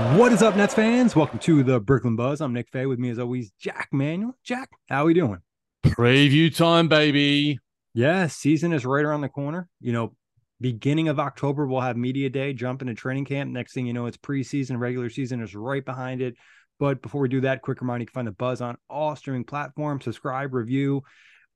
[0.00, 1.14] What is up, Nets fans?
[1.14, 2.40] Welcome to the Brooklyn Buzz.
[2.40, 2.86] I'm Nick Fay.
[2.86, 4.32] With me, as always, Jac Manuell.
[4.42, 5.40] Jac, how are we doing?
[5.84, 7.58] Preview time, baby.
[7.92, 9.68] Yeah, season is right around the corner.
[9.78, 10.16] You know,
[10.58, 13.50] beginning of October, we'll have media day, jump into training camp.
[13.50, 16.34] Next thing you know, it's preseason, regular season is right behind it.
[16.78, 19.44] But before we do that, quick reminder you can find the buzz on all streaming
[19.44, 20.04] platforms.
[20.04, 21.02] Subscribe, review,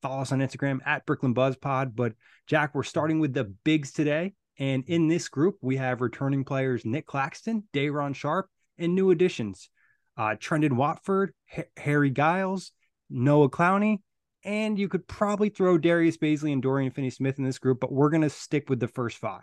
[0.02, 1.96] follow us on Instagram at Brooklyn Buzz Pod.
[1.96, 2.12] But
[2.46, 4.34] Jac, we're starting with the bigs today.
[4.58, 9.68] And in this group, we have returning players Nic Claxton, Day'Ron Sharpe, and new additions
[10.16, 12.72] uh, Trendon Watford, H- Harry Giles,
[13.10, 13.98] Noah Clowney,
[14.44, 17.92] and you could probably throw Darius Bazley and Dorian Finney Smith in this group, but
[17.92, 19.42] we're going to stick with the first five.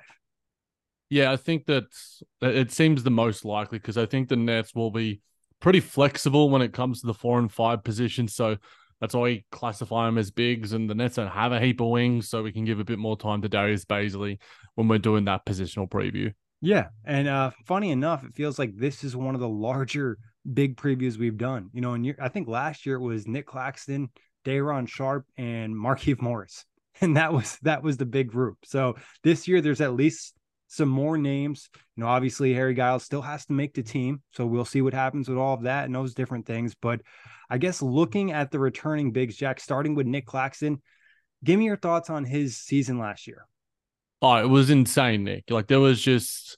[1.10, 1.86] Yeah, I think that
[2.42, 5.22] it seems the most likely because I think the Nets will be
[5.60, 8.34] pretty flexible when it comes to the four and five positions.
[8.34, 8.58] So
[9.02, 11.88] that's why we classify them as bigs, and the Nets don't have a heap of
[11.88, 14.38] wings, so we can give a bit more time to Darius Bazley
[14.76, 16.32] when we're doing that positional preview.
[16.62, 20.20] Yeah, and uh, funny enough, it feels like this is one of the larger
[20.54, 21.70] big previews we've done.
[21.74, 24.10] You know, and I think last year it was Nic Claxton,
[24.46, 26.64] Day'Ron Sharpe, and Markieff Morris,
[27.02, 28.60] and that was that was the big group.
[28.66, 30.36] So this year there's at least
[30.72, 31.70] some more names.
[31.98, 34.94] You know, obviously Harry Giles still has to make the team, so we'll see what
[34.94, 36.76] happens with all of that and those different things.
[36.82, 37.02] But
[37.50, 40.82] I guess looking at the returning bigs, Jac, starting with Nic Claxton,
[41.44, 43.46] give me your thoughts on his season last year.
[44.22, 45.50] Oh, it was insane, Nick.
[45.50, 46.58] Like there was just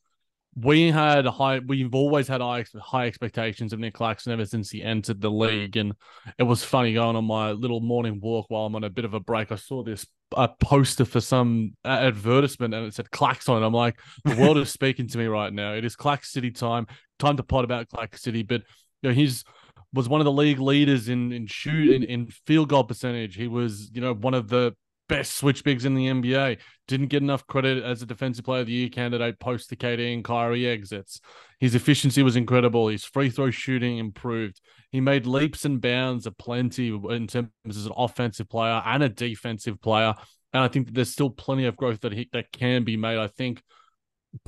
[0.55, 4.83] we had high we've always had high, high expectations of Nic Claxton ever since he
[4.83, 5.75] entered the league.
[5.75, 5.93] And
[6.37, 9.15] it was funny going on my little morning walk while I'm on a bit of
[9.15, 9.51] a break.
[9.51, 13.65] I saw this a poster for some uh, advertisement and it said Clax on it.
[13.65, 15.73] I'm like, the world is speaking to me right now.
[15.73, 16.87] It is Clax City time.
[17.19, 18.43] Time to pot about Clax City.
[18.43, 18.63] But
[19.01, 19.43] you know, he's
[19.93, 23.35] was one of the league leaders in in shoot in, in field goal percentage.
[23.35, 24.75] He was, you know, one of the
[25.13, 26.57] best switch bigs in the NBA.
[26.87, 30.11] Didn't get enough credit as a defensive player of the year candidate post the KD
[30.11, 31.21] and Kyrie exits.
[31.59, 32.87] His efficiency was incredible.
[32.87, 34.59] His free throw shooting improved.
[34.91, 39.79] He made leaps and bounds aplenty in terms as an offensive player and a defensive
[39.81, 40.15] player.
[40.51, 43.19] And I think that there's still plenty of growth that he, that can be made.
[43.19, 43.61] I think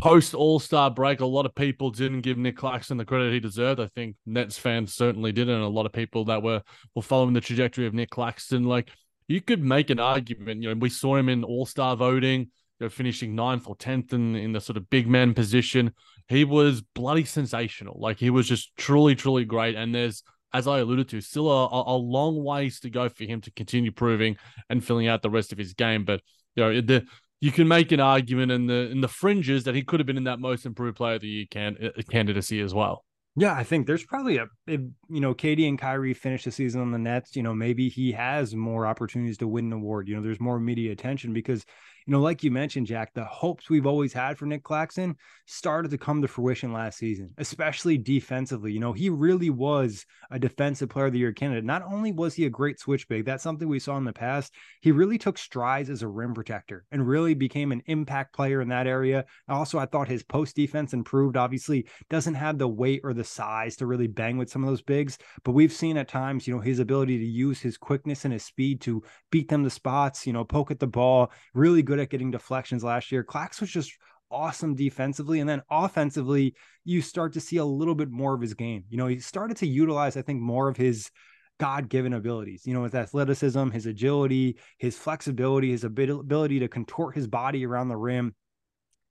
[0.01, 3.39] post All Star break, a lot of people didn't give Nic Claxton the credit he
[3.39, 3.79] deserved.
[3.79, 6.63] I think Nets fans certainly did, and a lot of people that were
[6.95, 8.89] were following the trajectory of Nic Claxton, like
[9.27, 10.61] you could make an argument.
[10.61, 14.13] You know, we saw him in All Star voting, you know, finishing ninth or tenth
[14.13, 15.93] in in the sort of big man position.
[16.27, 17.99] He was bloody sensational.
[17.99, 19.75] Like he was just truly, truly great.
[19.75, 23.41] And there's as I alluded to, still a, a long ways to go for him
[23.41, 24.37] to continue proving
[24.69, 26.05] and filling out the rest of his game.
[26.05, 26.21] But
[26.55, 27.05] you know, the
[27.41, 30.17] you can make an argument in the in the fringes that he could have been
[30.17, 33.03] in that most improved player of the year can, uh, candidacy as well.
[33.37, 36.91] Yeah, I think there's probably a, you know, KD and Kyrie finish the season on
[36.91, 40.07] the Nets, you know, maybe he has more opportunities to win an award.
[40.07, 41.65] You know, there's more media attention because
[42.05, 45.15] you know, like you mentioned, Jac, the hopes we've always had for Nic Claxton
[45.47, 48.71] started to come to fruition last season, especially defensively.
[48.71, 51.63] You know, he really was a defensive player of the year candidate.
[51.63, 54.53] Not only was he a great switch big, that's something we saw in the past.
[54.81, 58.69] He really took strides as a rim protector and really became an impact player in
[58.69, 59.25] that area.
[59.49, 61.37] Also, I thought his post defense improved.
[61.37, 64.83] Obviously, doesn't have the weight or the size to really bang with some of those
[64.83, 68.33] bigs, but we've seen at times, you know, his ability to use his quickness and
[68.33, 71.94] his speed to beat them to spots, you know, poke at the ball, really good
[71.95, 73.23] good at getting deflections last year.
[73.23, 73.93] Clax was just
[74.29, 75.39] awesome defensively.
[75.39, 78.83] And then offensively, you start to see a little bit more of his game.
[78.89, 81.09] You know, he started to utilize, I think, more of his
[81.57, 87.15] God given abilities, you know, his athleticism, his agility, his flexibility, his ability to contort
[87.15, 88.35] his body around the rim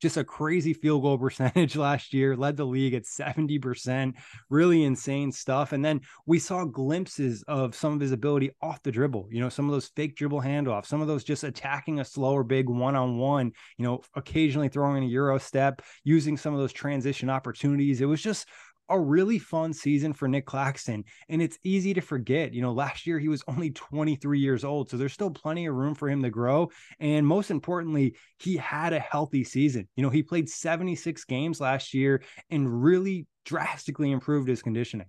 [0.05, 4.13] just a crazy field goal percentage last year, led the league at 70%,
[4.51, 5.73] really insane stuff.
[5.73, 9.49] And then we saw glimpses of some of his ability off the dribble, you know,
[9.49, 12.95] some of those fake dribble handoffs, some of those just attacking a slower big one
[12.95, 17.31] on one, you know, occasionally throwing in a Euro step, using some of those transition
[17.31, 18.03] opportunities.
[18.03, 18.47] It was just
[18.89, 21.05] a really fun season for Nic Claxton.
[21.29, 24.91] And it's easy to forget, you know, last year he was only 23 years old.
[24.91, 26.71] So there's still plenty of room for him to grow.
[27.01, 29.89] And most importantly, he had a healthy season.
[29.97, 35.07] You know, he played 76 games last year and really drastically improved his conditioning.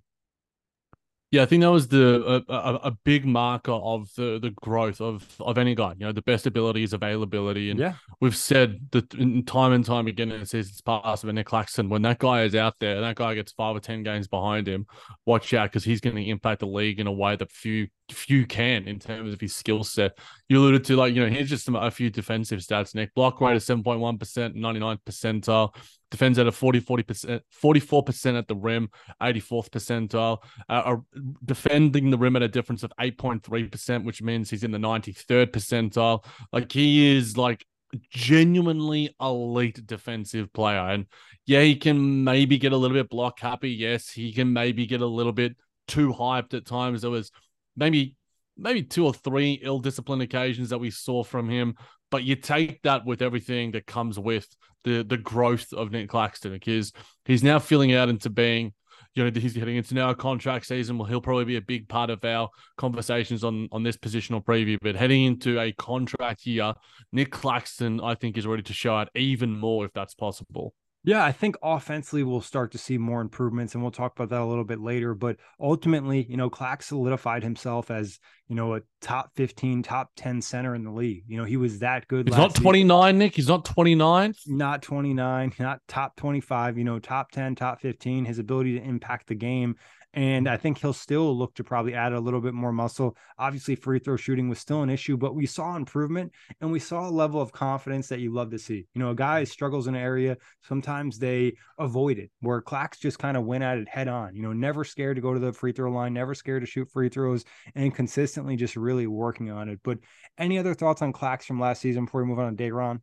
[1.35, 5.01] Yeah, I think that was the a, a, a, big marker of the the growth
[5.01, 5.91] of of any guy.
[5.99, 7.95] You know, the best ability is availability, and yeah.
[8.21, 9.09] we've said that
[9.45, 12.55] time and time again in the season's past with Nic Claxton, when that guy is
[12.55, 14.85] out there, and that guy gets five or ten games behind him,
[15.25, 18.45] watch out because he's going to impact the league in a way that few few
[18.45, 20.17] can in terms of his skill set.
[20.47, 22.95] You alluded to like you know here's just some, a few defensive stats.
[22.95, 25.75] Nick block rate is seven point one percent, ninety nine percentile
[26.15, 28.89] defends at a 40 40% 44% at the rim
[29.21, 30.38] 84th percentile
[30.69, 30.95] uh,
[31.44, 36.25] defending the rim at a difference of 8.3% which means he's in the 93rd percentile.
[36.53, 37.65] Like he is like
[38.09, 40.79] genuinely elite defensive player.
[40.79, 41.07] And
[41.45, 43.71] yeah he can maybe get a little bit block happy.
[43.71, 45.57] Yes he can maybe get a little bit
[45.88, 47.01] too hyped at times.
[47.01, 47.29] There was
[47.75, 48.15] maybe
[48.57, 51.75] maybe two or three ill-disciplined occasions that we saw from him
[52.12, 54.48] but you take that with everything that comes with
[54.84, 56.94] the the growth of Nic Claxton because
[57.25, 58.74] he's now filling out into being,
[59.16, 60.98] you know, he's getting into now a contract season.
[60.98, 64.78] Well, he'll probably be a big part of our conversations on on this positional preview.
[64.81, 66.74] But heading into a contract year,
[67.12, 70.74] Nic Claxton, I think, is ready to show out even more if that's possible.
[71.06, 74.42] Yeah, I think offensively we'll start to see more improvements, and we'll talk about that
[74.42, 75.13] a little bit later.
[75.13, 80.42] But ultimately, you know, Clack solidified himself as you know a top fifteen, top ten
[80.42, 81.24] center in the league.
[81.28, 82.28] You know, he was that good.
[82.28, 83.36] He's not twenty nine, Nick.
[83.36, 84.34] He's not twenty nine.
[84.48, 85.54] Not twenty nine.
[85.60, 86.78] Not top twenty five.
[86.78, 88.25] You know, top ten, top fifteen.
[88.25, 89.75] His ability to impact the game
[90.15, 93.17] and I think he'll still look to probably add a little bit more muscle.
[93.38, 96.31] Obviously, free throw shooting was still an issue, but we saw improvement
[96.62, 98.88] and we saw a level of confidence that you love to see.
[98.94, 99.51] You know, a guy mm-hmm.
[99.51, 103.77] struggles in an area, sometimes they avoid it, where Clax just kind of went at
[103.77, 106.33] it head on, you know, never scared to go to the free throw line, never
[106.33, 107.44] scared to shoot free throws,
[107.75, 109.79] and consistently just really working on it.
[109.83, 110.00] But
[110.38, 113.01] any other thoughts on Clax from last season before we move on to Day'Ron?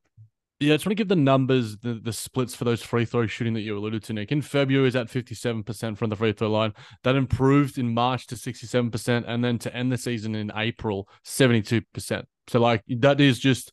[0.63, 3.27] Yeah, I just want to give the numbers, the, the splits for those free throw
[3.27, 4.31] shooting that you alluded to, Nick.
[4.31, 6.73] In February, is at 57% from the free throw line.
[7.03, 12.25] That improved in March to 67%, and then to end the season in April, 72%.
[12.47, 13.73] So, like, that is just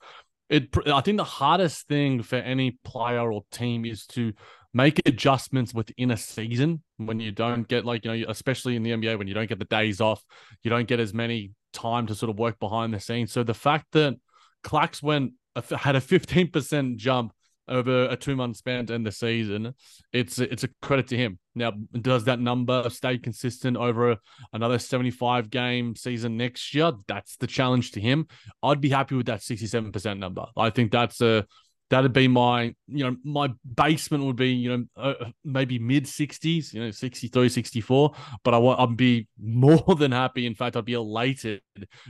[0.50, 0.76] it.
[0.88, 4.34] I think the hardest thing for any player or team is to
[4.74, 8.92] make adjustments within a season when you don't get, like, you know, especially in the
[8.92, 10.24] NBA, when you don't get the days off,
[10.64, 13.32] you don't get as many time to sort of work behind the scenes.
[13.32, 14.16] So, the fact that
[14.64, 17.34] Clax went had a 15% jump
[17.70, 19.74] over a two month span end the season.
[20.12, 21.40] It's it's a credit to him.
[21.56, 24.18] Now, does that number stay consistent over
[24.52, 26.92] another 75 game season next year?
[27.08, 28.28] That's the challenge to him.
[28.64, 30.46] I'd be happy with that 67% number.
[30.58, 31.46] I think that's a
[31.90, 36.72] that'd be my you know my basement would be you know uh, maybe mid 60s
[36.72, 38.12] you know 63 64
[38.44, 41.62] but i want i'd be more than happy in fact i'd be elated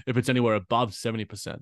[0.06, 1.62] if it's anywhere above 70%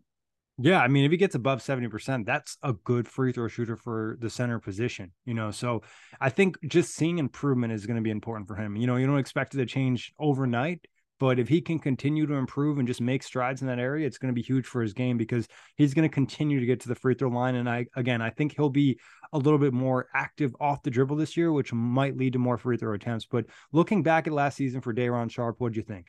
[0.60, 4.18] yeah, I mean, if he gets above 70%, that's a good free throw shooter for
[4.20, 5.52] the center position, you know.
[5.52, 5.84] So
[6.20, 8.76] I think just seeing improvement is going to be important for him.
[8.76, 10.86] You know, you don't expect it to change overnight,
[11.20, 14.18] but if he can continue to improve and just make strides in that area, it's
[14.18, 16.88] going to be huge for his game because he's going to continue to get to
[16.88, 17.54] the free throw line.
[17.54, 19.00] And I, again, I think he'll be
[19.34, 22.58] a little bit more active off the dribble this year, which might lead to more
[22.58, 23.26] free throw attempts.
[23.26, 26.08] But looking back at last season for Day'Ron Sharpe, what do you think?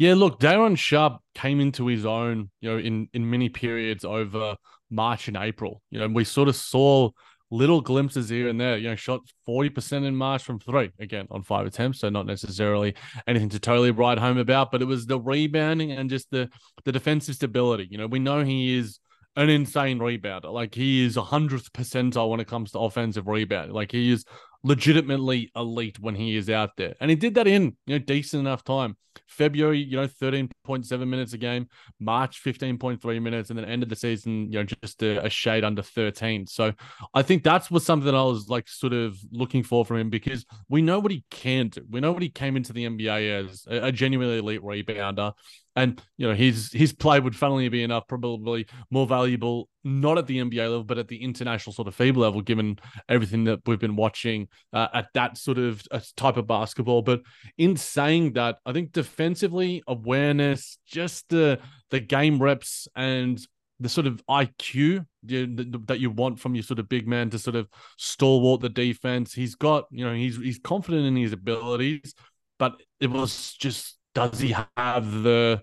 [0.00, 4.56] Yeah, look, Day'Ron Sharpe came into his own, you know, in in many periods over
[4.88, 5.82] March and April.
[5.90, 7.10] You know, we sort of saw
[7.50, 8.78] little glimpses here and there.
[8.78, 12.24] You know, shot forty percent in March from three, again on five attempts, so not
[12.24, 12.94] necessarily
[13.26, 14.72] anything to totally write home about.
[14.72, 16.48] But it was the rebounding and just the
[16.86, 17.86] the defensive stability.
[17.90, 19.00] You know, we know he is
[19.36, 20.52] an insane rebounder.
[20.52, 23.72] Like he is a hundredth percentile when it comes to offensive rebound.
[23.72, 24.24] Like he is
[24.62, 26.94] legitimately elite when he is out there.
[27.00, 28.96] And he did that in, you know, decent enough time.
[29.26, 31.68] February, you know, 13.7 minutes a game,
[31.98, 35.64] March 15.3 minutes, and then end of the season, you know, just a, a, shade
[35.64, 36.46] under 13.
[36.46, 36.72] So
[37.14, 40.44] I think that's was something I was like sort of looking for from him because
[40.68, 41.82] we know what he can do.
[41.88, 45.32] We know what he came into the NBA as a, a genuinely elite rebounder.
[45.76, 50.26] And you know his his play would funnily be enough probably more valuable not at
[50.26, 53.78] the NBA level but at the international sort of FIBA level given everything that we've
[53.78, 57.20] been watching uh, at that sort of uh, type of basketball but
[57.58, 61.58] in saying that I think defensively awareness just the
[61.90, 63.40] the game reps and
[63.80, 67.56] the sort of IQ that you want from your sort of big man to sort
[67.56, 69.32] of stalwart the defense.
[69.32, 72.14] He's got, you know, he's he's confident in his abilities,
[72.58, 75.62] but it was just does he have the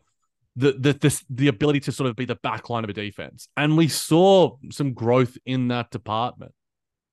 [0.56, 3.48] the the this, the ability to sort of be the backline of a defense?
[3.56, 6.54] And we saw some growth in that department.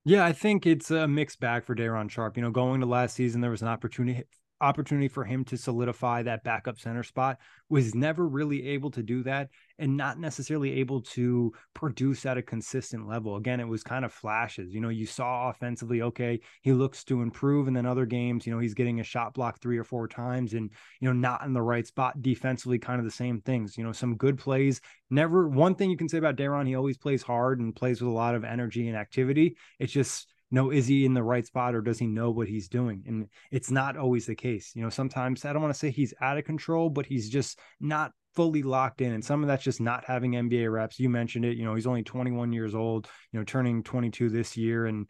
[0.03, 2.37] Yeah, I think it's a mixed bag for Day'Ron Sharpe.
[2.37, 4.23] You know, going to last season, there was an opportunity
[4.61, 7.37] opportunity for him to solidify that backup center spot
[7.69, 12.41] was never really able to do that and not necessarily able to produce at a
[12.41, 13.35] consistent level.
[13.35, 17.21] Again it was kind of flashes you know you saw offensively okay he looks to
[17.21, 20.07] improve and then other games you know he's getting a shot block three or four
[20.07, 20.69] times and
[20.99, 23.91] you know not in the right spot defensively kind of the same things you know
[23.91, 24.81] some good plays.
[25.09, 28.09] Never one thing you can say about Day'Ron he always plays hard and plays with
[28.09, 29.57] a lot of energy and activity.
[29.79, 32.67] It's just know is he in the right spot or does he know what he's
[32.67, 33.03] doing?
[33.07, 36.13] And it's not always the case you know sometimes i don't want to say he's
[36.21, 39.79] out of control but he's just not fully locked in and some of that's just
[39.79, 40.99] not having nba reps.
[40.99, 44.57] You mentioned it you know he's only 21 years old you know turning 22 this
[44.57, 45.07] year and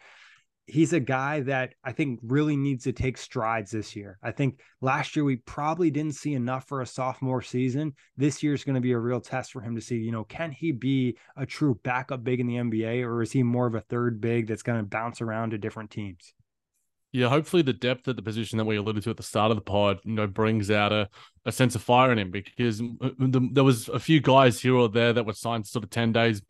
[0.67, 4.17] he's a guy that I think really needs to take strides this year.
[4.23, 7.93] I think last year we probably didn't see enough for a sophomore season.
[8.17, 10.23] This year is going to be a real test for him to see, you know,
[10.23, 13.75] can he be a true backup big in the NBA or is he more of
[13.75, 16.33] a third big that's going to bounce around to different teams?
[17.11, 19.55] Yeah, hopefully the depth at the position that we alluded to at the start of
[19.55, 21.07] the pod, you know, brings out a,
[21.45, 24.89] a sense of fire in him because the, there was a few guys here or
[24.89, 26.41] there that were signed sort of 10 days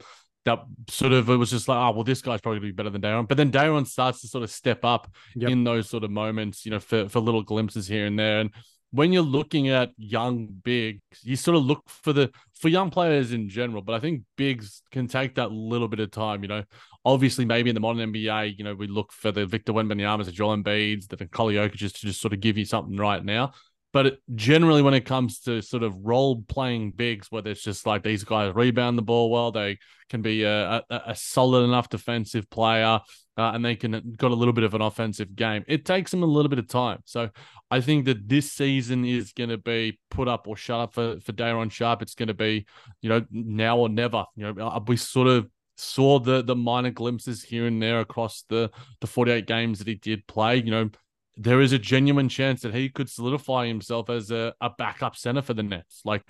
[0.45, 0.59] that
[0.89, 3.01] sort of it was just like, oh well, this guy's probably gonna be better than
[3.01, 3.25] Day'Ron.
[3.25, 5.49] But then Day'Ron starts to sort of step up yep.
[5.49, 8.39] in those sort of moments, you know, for, for little glimpses here and there.
[8.39, 8.51] And
[8.91, 13.33] when you're looking at young bigs, you sort of look for the for young players
[13.33, 16.43] in general, but I think bigs can take that little bit of time.
[16.43, 16.63] You know,
[17.03, 20.31] obviously maybe in the modern NBA, you know, we look for the Victor Wembanyama's, the
[20.31, 23.51] Joel Embiid's, the Nikola Jokic's to just sort of give you something right now.
[23.95, 28.03] But generally, when it comes to sort of role playing bigs, whether it's just like
[28.03, 29.77] these guys rebound the ball well, they
[30.09, 32.99] can be a, a, a solid enough defensive player,
[33.37, 35.63] uh, and they can got a little bit of an offensive game.
[35.69, 37.03] It takes them a little bit of time.
[37.05, 37.29] So
[37.71, 41.21] I think that this season is going to be put up or shut up for
[41.21, 42.01] for Day'Ron Sharpe.
[42.01, 42.65] It's going to be
[43.01, 44.25] you know now or never.
[44.35, 48.43] You know uh, we sort of saw the the minor glimpses here and there across
[48.49, 50.57] the the 48 games that he did play.
[50.57, 50.89] You know
[51.37, 55.41] there is a genuine chance that he could solidify himself as a, a backup center
[55.41, 56.01] for the Nets.
[56.05, 56.23] Like,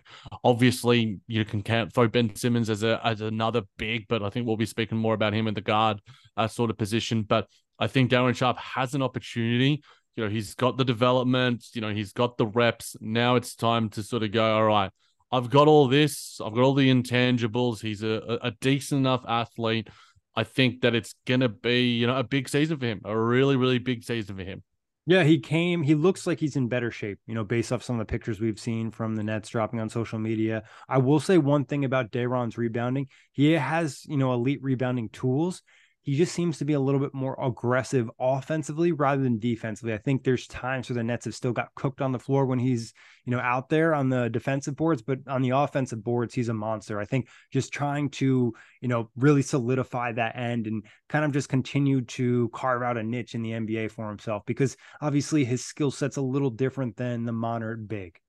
[0.43, 4.47] obviously, you can count throw Ben Simmons as a as another big, but I think
[4.47, 6.01] we'll be speaking more about him in the guard
[6.37, 7.21] uh, sort of position.
[7.21, 7.47] But
[7.77, 9.83] I think Day'Ron Sharpe has an opportunity.
[10.15, 11.65] You know, he's got the development.
[11.73, 12.95] You know, he's got the reps.
[12.99, 14.55] Now it's time to sort of go.
[14.55, 14.91] All right,
[15.31, 16.41] I've got all this.
[16.43, 17.81] I've got all the intangibles.
[17.81, 19.89] He's a, a decent enough athlete.
[20.35, 23.55] I think that it's gonna be, you know, a big season for him, a really,
[23.55, 24.63] really big season for him.
[25.07, 25.83] Yeah, he came.
[25.83, 28.39] He looks like he's in better shape, you know, based off some of the pictures
[28.39, 30.63] we've seen from the Nets dropping on social media.
[30.89, 33.07] I will say one thing about Day'Ron's rebounding.
[33.31, 35.61] He has, you know, elite rebounding tools
[36.05, 39.91] he just seems to be a little bit more aggressive offensively rather than defensively.
[39.91, 42.59] I think there's times where the Nets have still got cooked on the floor when
[42.59, 42.93] he's,
[43.25, 46.53] you know, out there on the defensive boards, but on the offensive boards, he's a
[46.53, 46.99] monster.
[46.99, 51.49] I think just trying to, you know, really solidify that end and kind of just
[51.49, 55.89] continue to carve out a niche in the NBA for himself because obviously his skill
[55.89, 58.19] set's a little different than the modern big.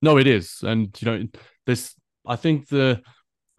[0.00, 0.60] No, it is.
[0.62, 1.26] And, you know,
[1.66, 3.02] this, I think the,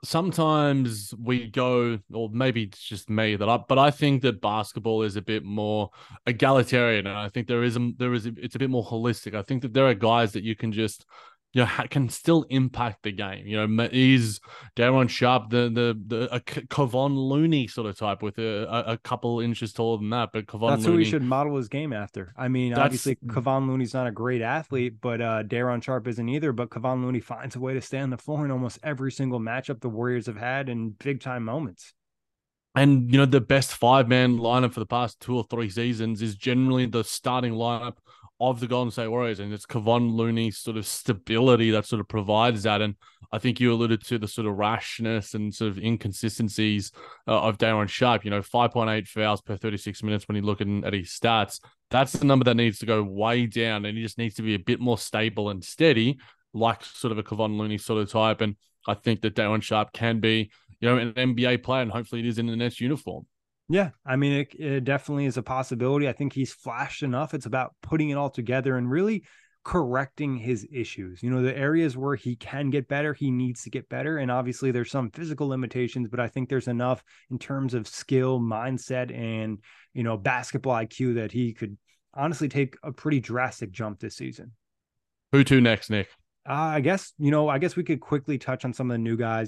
[0.04, 5.04] sometimes we go, or maybe it's just me that I, but I think that basketball
[5.04, 5.90] is a bit more
[6.26, 9.34] egalitarian, and I think there is a, there is a, it's a bit more holistic.
[9.36, 11.06] I think that there are guys that you can just
[11.52, 13.48] you know, can still impact the game.
[13.48, 14.40] You know, is
[14.76, 19.40] Day'Ron Sharpe the the the a Kevon Looney sort of type with a, a, couple
[19.40, 20.30] inches taller than that?
[20.32, 22.34] But Kevon that's Looney, who we should model his game after.
[22.38, 25.44] I mean, obviously Kevon Looney's not a great athlete, but uh,
[25.82, 26.52] Sharpe isn't either.
[26.52, 29.40] But Kevon Looney finds a way to stay on the floor in almost every single
[29.40, 31.94] matchup the Warriors have had in big time moments.
[32.76, 36.22] And you know, the best five man lineup for the past two or three seasons
[36.22, 37.98] is generally the starting lineup
[38.40, 42.08] of the Golden State Warriors, and it's Kevon Looney's sort of stability that sort of
[42.08, 42.82] provides that.
[42.82, 42.96] And
[43.32, 46.92] I think you alluded to the sort of rashness and sort of inconsistencies
[47.28, 48.24] uh, of Day'Ron Sharpe.
[48.24, 51.60] You know, 5.8 fouls per 36 minutes when you're looking at his stats.
[51.92, 54.56] That's the number that needs to go way down, and he just needs to be
[54.56, 56.20] a bit more stable and steady,
[56.54, 58.42] like sort of a Kevon Looney sort of type.
[58.42, 58.56] And
[58.88, 62.28] I think that Day'Ron Sharpe can be, you know, an NBA player, and hopefully it
[62.28, 63.26] is in the next uniform.
[63.70, 66.10] Yeah, I mean, it, it, definitely is a possibility.
[66.10, 67.36] I think he's flashed enough.
[67.36, 69.24] It's about putting it all together and really
[69.64, 71.22] correcting his issues.
[71.22, 74.18] You know, the areas where he can get better, he needs to get better.
[74.18, 78.40] And obviously, there's some physical limitations, but I think there's enough in terms of skill,
[78.40, 79.60] mindset, and,
[79.94, 81.78] you know, basketball IQ that he could
[82.16, 84.54] honestly take a pretty drastic jump this season.
[85.32, 86.10] Who to next, Nick?
[86.50, 88.98] Uh, I guess, you know, I guess we could quickly touch on some of the
[88.98, 89.48] new guys.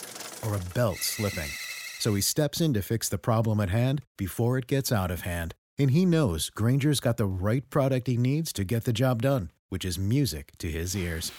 [0.45, 1.49] or a belt slipping.
[1.99, 5.21] So he steps in to fix the problem at hand before it gets out of
[5.21, 5.53] hand.
[5.77, 9.51] And he knows Grainger's got the right product he needs to get the job done,
[9.69, 11.31] which is music to his ears.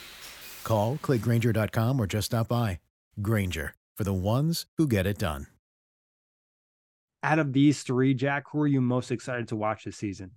[0.63, 2.79] Call, clickgrainger.com, or just stop by.
[3.21, 5.47] Grainger, for the ones who get it done.
[7.23, 10.31] Out of these three, Jac, who are you most excited to watch this season?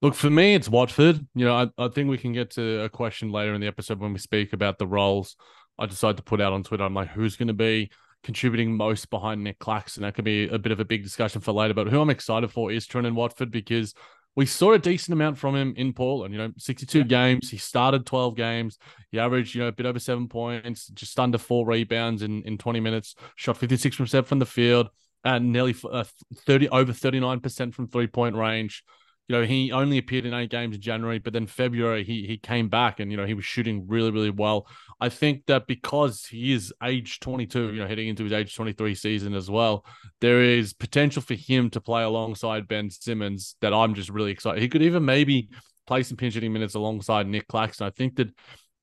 [0.00, 1.26] Look, for me, it's Watford.
[1.34, 3.98] You know, I, I think we can get to a question later in the episode
[3.98, 5.36] when we speak about the roles
[5.78, 6.84] I decided to put out on Twitter.
[6.84, 7.90] I'm like, who's going to be
[8.22, 10.02] contributing most behind Nic Claxton?
[10.02, 11.74] That could be a bit of a big discussion for later.
[11.74, 13.94] But who I'm excited for is Trent Watford because
[14.34, 16.32] we saw a decent amount from him in Portland.
[16.32, 17.50] You know, 62 games.
[17.50, 18.78] He started 12 games.
[19.10, 22.56] He averaged, you know, a bit over seven points, just under four rebounds in, in
[22.56, 24.90] 20 minutes, shot 56% from the field,
[25.24, 26.04] and nearly uh,
[26.46, 28.84] 30 over 39% from three point range
[29.28, 32.38] you know, he only appeared in eight games in January, but then February he he
[32.38, 34.66] came back and you know he was shooting really really well.
[35.00, 38.94] I think that because he is age 22, you know, heading into his age 23
[38.94, 39.84] season as well,
[40.20, 44.62] there is potential for him to play alongside Ben Simmons that I'm just really excited.
[44.62, 45.50] He could even maybe
[45.86, 47.86] play some pinch hitting minutes alongside Nic Claxton.
[47.86, 48.30] I think that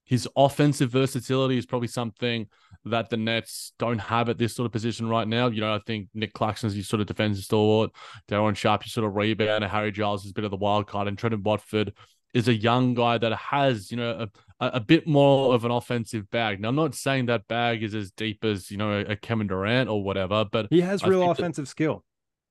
[0.05, 2.47] his offensive versatility is probably something
[2.85, 5.47] that the Nets don't have at this sort of position right now.
[5.47, 7.91] You know, I think Nic Claxton's your sort of defensive stalwart,
[8.27, 11.07] Day'Ron Sharpe, you sort of rebounder, Harry Giles is a bit of the wild card,
[11.07, 11.93] and Trendon Watford
[12.35, 14.27] is a young guy that has, you know,
[14.59, 16.59] a, a bit more of an offensive bag.
[16.59, 19.89] Now, I'm not saying that bag is as deep as, you know, a Kevin Durant
[19.89, 22.03] or whatever, but he has real offensive skill.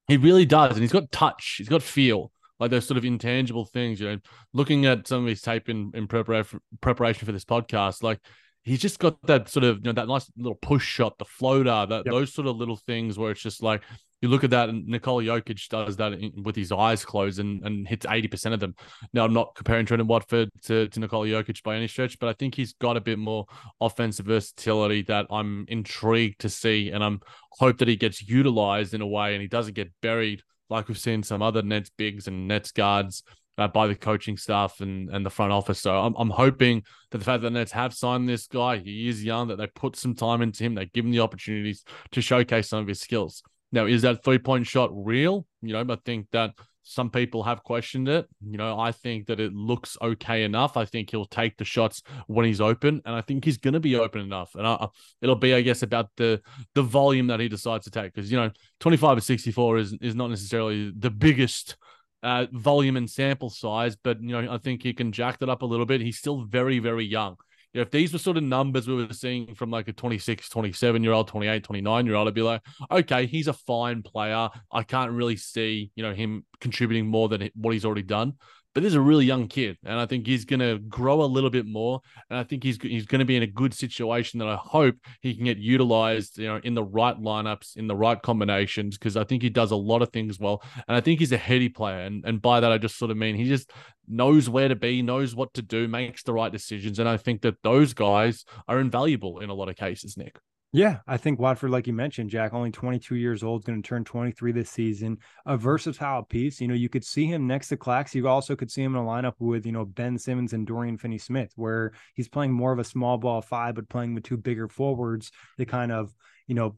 [0.09, 0.73] He really does.
[0.73, 4.01] And he's got touch, he's got feel like those sort of intangible things.
[4.01, 4.19] You know,
[4.53, 8.21] looking at some of his tape in, in preparation preparation for this podcast, like
[8.62, 11.87] he's just got that sort of you know that nice little push shot, the floater,
[11.87, 12.12] that yep.
[12.12, 13.83] those sort of little things where it's just like
[14.25, 17.62] you look at that and Nikola Jokic does that in, with his eyes closed and,
[17.62, 18.75] and hits 80% of them.
[19.12, 22.33] Now, I'm not comparing Trendon Watford to, to Nikola Jokic by any stretch, but I
[22.33, 23.45] think he's got a bit more
[23.83, 26.88] offensive versatility that I'm intrigued to see.
[26.90, 27.21] And I'm
[27.53, 30.98] hope that he gets utilized in a way and he doesn't get buried like we've
[30.98, 33.22] seen some other Nets bigs and Nets guards
[33.59, 35.81] uh, by the coaching staff and, and the front office.
[35.81, 39.09] So I'm, I'm hoping that the fact that the Nets have signed this guy, he
[39.09, 42.20] is young, that they put some time into him, they give him the opportunities to
[42.20, 43.42] showcase some of his skills.
[43.72, 45.46] Now, is that three point shot real?
[45.62, 48.29] You know, I think that some people have questioned it.
[48.47, 50.77] You know, I think that it looks okay enough.
[50.77, 53.81] I think he'll take the shots when he's open, and I think he's going to
[53.81, 54.55] be open enough.
[54.55, 54.87] And I,
[55.20, 56.40] it'll be, I guess, about the
[56.75, 58.14] the volume that he decides to take.
[58.14, 61.77] Because you know, twenty five or sixty four is is not necessarily the biggest.
[62.23, 65.61] Uh, volume and sample size, but you know, I think he can jack that up
[65.61, 66.01] a little bit.
[66.01, 67.37] He's still very, very young
[67.81, 71.03] know, if these were sort of numbers we were seeing from like a 26, 27
[71.03, 74.49] year old, 28, 29 year old, I'd be like, okay, he's a fine player.
[74.71, 78.35] I can't really see, you know, him contributing more than what he's already done
[78.75, 81.51] but he's a really young kid, and I think he's going to grow a little
[81.51, 82.01] bit more.
[82.29, 84.97] And I think he's he's going to be in a good situation that I hope
[85.21, 89.17] he can get utilized, you know, in the right lineups, in the right combinations, because
[89.17, 90.63] I think he does a lot of things well.
[90.89, 93.17] And I think he's a heady player, and and by that I just sort of
[93.17, 93.71] mean he just
[94.09, 97.43] knows where to be, knows what to do, makes the right decisions, and I think
[97.43, 100.39] that those guys are invaluable in a lot of cases, Nick.
[100.75, 104.03] Yeah, I think Watford, like you mentioned, Jac, only 22 years old, going to turn
[104.03, 105.19] 23 this season.
[105.47, 105.63] A mm-hmm.
[105.63, 106.61] versatile piece.
[106.61, 108.13] You know, you could see him next to Clax.
[108.13, 110.99] You also could see him in a lineup with, you know, Ben Simmons and Dorian
[110.99, 114.37] Finney Smith, where he's playing more of a small ball five, but playing with two
[114.37, 116.13] bigger forwards to kind of,
[116.49, 116.75] you know,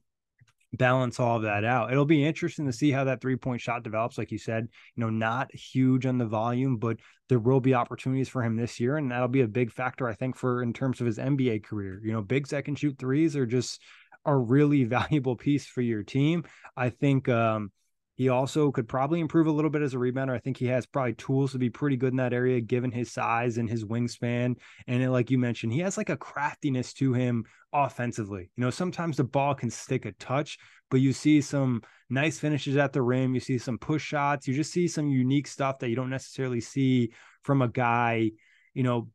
[0.73, 1.93] balance all of that out.
[1.93, 4.19] It'll be interesting to see how that three point shot develops.
[4.19, 6.99] Like you said, you know, not huge on the volume, but
[7.29, 8.97] there will be opportunities for him this year.
[8.97, 12.01] And that'll be a big factor, I think, for in terms of his NBA career.
[12.05, 13.81] You know, big second shoot threes are just
[14.25, 16.45] a really valuable piece for your team.
[16.77, 17.71] I think, um,
[18.17, 20.35] he also could probably improve a little bit as a rebounder.
[20.35, 23.13] I think he has probably tools to be pretty good in that area, given his
[23.13, 24.57] size and his wingspan.
[24.87, 28.51] And it, like you mentioned, he has like a craftiness to him offensively.
[28.57, 30.59] You know, sometimes the ball can stick a touch,
[30.91, 33.35] but you see some nice finishes at the rim.
[33.35, 34.49] You see some push shots.
[34.49, 38.31] You just see some unique stuff that you don't necessarily see from a guy,
[38.73, 39.11] you know,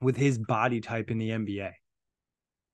[0.00, 1.72] with his body type in the NBA.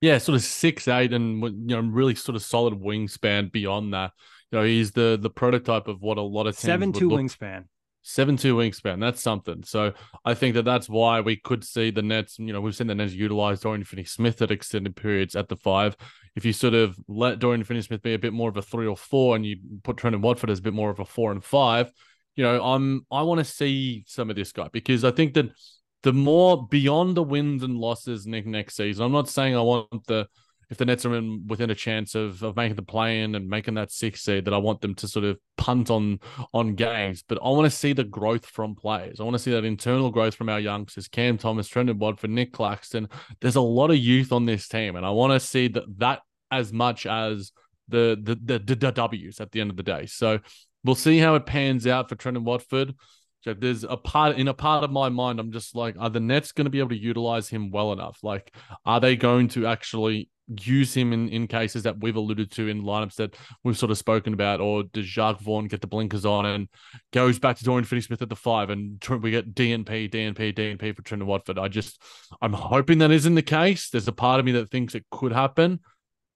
[0.02, 4.12] Yeah, sort of six eight and you know really sort of solid wingspan beyond that.
[4.50, 7.20] You know, he's the the prototype of what a lot of teams seven two look,
[7.20, 7.64] wingspan.
[8.02, 9.00] Seven two wingspan.
[9.00, 9.64] That's something.
[9.64, 9.92] So
[10.24, 12.38] I think that that's why we could see the Nets.
[12.38, 15.96] You know, we've seen the Nets utilize Dorian Finney-Smith at extended periods at the five.
[16.36, 18.96] If you sort of let Dorian Finney-Smith be a bit more of a three or
[18.96, 21.90] four, and you put Trendon Watford as a bit more of a four and five,
[22.36, 25.50] you know, I'm I want to see some of this guy because I think that
[26.02, 29.04] the more beyond the wins and losses Nick next season.
[29.04, 30.28] I'm not saying I want the
[30.68, 33.48] if the Nets are in within a chance of, of making the play in and
[33.48, 36.18] making that six seed, that I want them to sort of punt on
[36.52, 37.22] on games.
[37.26, 39.20] But I want to see the growth from players.
[39.20, 42.52] I want to see that internal growth from our youngsters, Cam Thomas, Trendon Watford, Nic
[42.52, 43.08] Claxton.
[43.40, 46.20] There's a lot of youth on this team, and I want to see that that
[46.50, 47.52] as much as
[47.88, 50.06] the the the, the W's at the end of the day.
[50.06, 50.40] So
[50.84, 52.94] we'll see how it pans out for Trendon Watford.
[53.44, 56.50] There's a part in a part of my mind, I'm just like, are the Nets
[56.50, 58.18] going to be able to utilize him well enough?
[58.24, 58.52] Like,
[58.84, 62.82] are they going to actually use him in, in cases that we've alluded to in
[62.82, 66.46] lineups that we've sort of spoken about, or does Jacque Vaughn get the blinkers on
[66.46, 66.68] and
[67.12, 71.02] goes back to Dorian Finney-Smith at the five, and we get DNP, DNP, DNP for
[71.02, 71.58] Trendon Watford?
[71.58, 72.00] I just,
[72.40, 73.90] I'm hoping that isn't the case.
[73.90, 75.80] There's a part of me that thinks it could happen,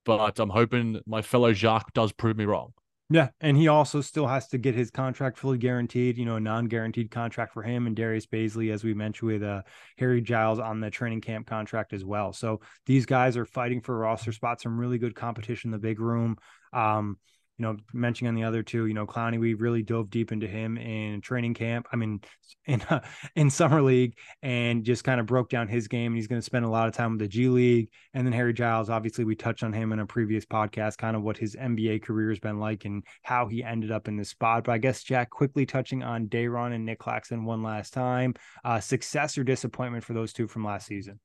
[0.05, 2.73] but I'm hoping my fellow Jacque does prove me wrong.
[3.13, 6.17] Yeah, and he also still has to get his contract fully guaranteed.
[6.17, 9.63] You know, a non-guaranteed contract for him and Darius Bazley, as we mentioned with uh,
[9.97, 12.31] Harry Giles on the training camp contract as well.
[12.31, 15.99] So these guys are fighting for roster spots, some really good competition in the big
[15.99, 16.37] room.
[16.71, 17.17] Um,
[17.61, 20.47] you know, mentioning on the other two, you know, Clowney, we really dove deep into
[20.47, 21.85] him in training camp.
[21.93, 22.21] I mean,
[22.65, 23.01] in uh,
[23.35, 26.07] in summer league, and just kind of broke down his game.
[26.07, 28.33] And he's going to spend a lot of time with the G League, and then
[28.33, 28.89] Harry Giles.
[28.89, 32.29] Obviously, we touched on him in a previous podcast, kind of what his NBA career
[32.29, 34.63] has been like and how he ended up in this spot.
[34.63, 38.33] But I guess Jac, quickly touching on Day'Ron and Nic Claxton one last time,
[38.65, 41.19] uh, success or disappointment for those two from last season.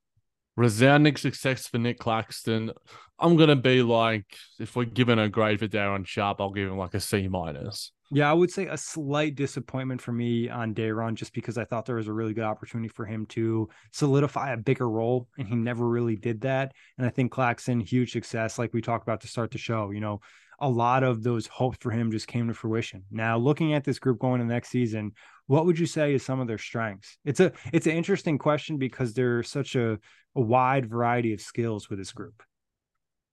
[0.56, 2.72] Resounding success for Nic Claxton.
[3.18, 4.24] I'm gonna be like,
[4.58, 7.92] if we're given a grade for Day'Ron Sharpe, I'll give him like a C minus.
[8.10, 11.86] Yeah, I would say a slight disappointment for me on Day'Ron, just because I thought
[11.86, 15.56] there was a really good opportunity for him to solidify a bigger role, and he
[15.56, 16.72] never really did that.
[16.98, 19.90] And I think Claxton, huge success, like we talked about to start the show.
[19.90, 20.20] You know,
[20.58, 23.04] a lot of those hopes for him just came to fruition.
[23.10, 25.12] Now, looking at this group going to next season,
[25.46, 27.18] what would you say is some of their strengths?
[27.24, 29.98] It's a it's an interesting question because they're such a
[30.34, 32.42] a wide variety of skills with this group.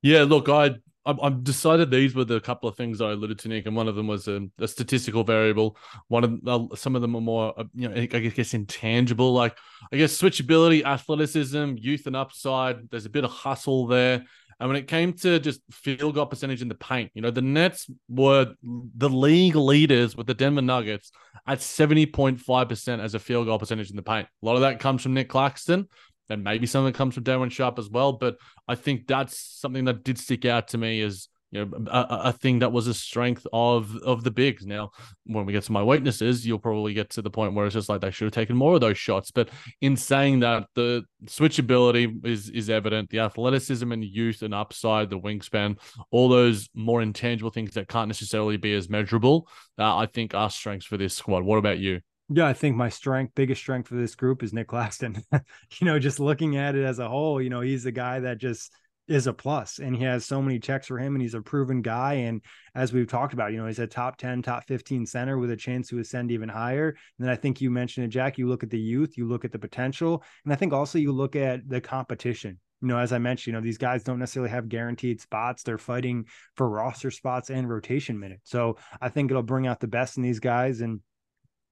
[0.01, 3.65] Yeah, look, I I've decided these were the couple of things I alluded to, Nick,
[3.65, 5.75] and one of them was a, a statistical variable.
[6.07, 9.57] One of uh, some of them are more, uh, you know, I guess intangible, like
[9.91, 12.89] I guess switchability, athleticism, youth and upside.
[12.89, 14.23] There's a bit of hustle there.
[14.63, 17.41] And when it came to just field goal percentage in the paint, you know, the
[17.41, 21.11] Nets were the league leaders with the Denver Nuggets
[21.45, 24.25] at 70.5% as a field goal percentage in the paint.
[24.41, 25.89] A lot of that comes from Nic Claxton
[26.29, 28.13] and maybe some of it comes from Day'Ron Sharpe as well.
[28.13, 32.07] But I think that's something that did stick out to me as you know a,
[32.09, 34.65] a, thing that was a strength of of the bigs.
[34.65, 34.91] Now,
[35.25, 37.89] when we get to my weaknesses, you'll probably get to the point where it's just
[37.89, 39.29] like they should have taken more of those shots.
[39.29, 39.49] But
[39.81, 45.19] in saying that, the switchability is is evident, the athleticism and youth and upside, the
[45.19, 50.33] wingspan, all those more intangible things that can't necessarily be as measurable, uh, I think
[50.33, 51.43] are strengths for this squad.
[51.43, 52.01] What about you?
[52.29, 55.21] Yeah, I think my strength, biggest strength for this group is Nic Claxton.
[55.31, 58.37] you know, just looking at it as a whole, you know, he's the guy that
[58.37, 58.71] just
[59.07, 61.81] is a plus and he has so many checks for him and he's a proven
[61.81, 62.13] guy.
[62.13, 62.41] And
[62.73, 65.57] as we've talked about, you know, he's a top 10, top 15 center with a
[65.57, 66.89] chance to ascend even higher.
[66.89, 69.43] And then I think you mentioned it, Jac, you look at the youth, you look
[69.43, 70.23] at the potential.
[70.45, 72.59] And I think also you look at the competition.
[72.81, 75.63] You know, as I mentioned, you know, these guys don't necessarily have guaranteed spots.
[75.63, 78.49] They're fighting for roster spots and rotation minutes.
[78.49, 80.81] So I think it'll bring out the best in these guys.
[80.81, 80.99] And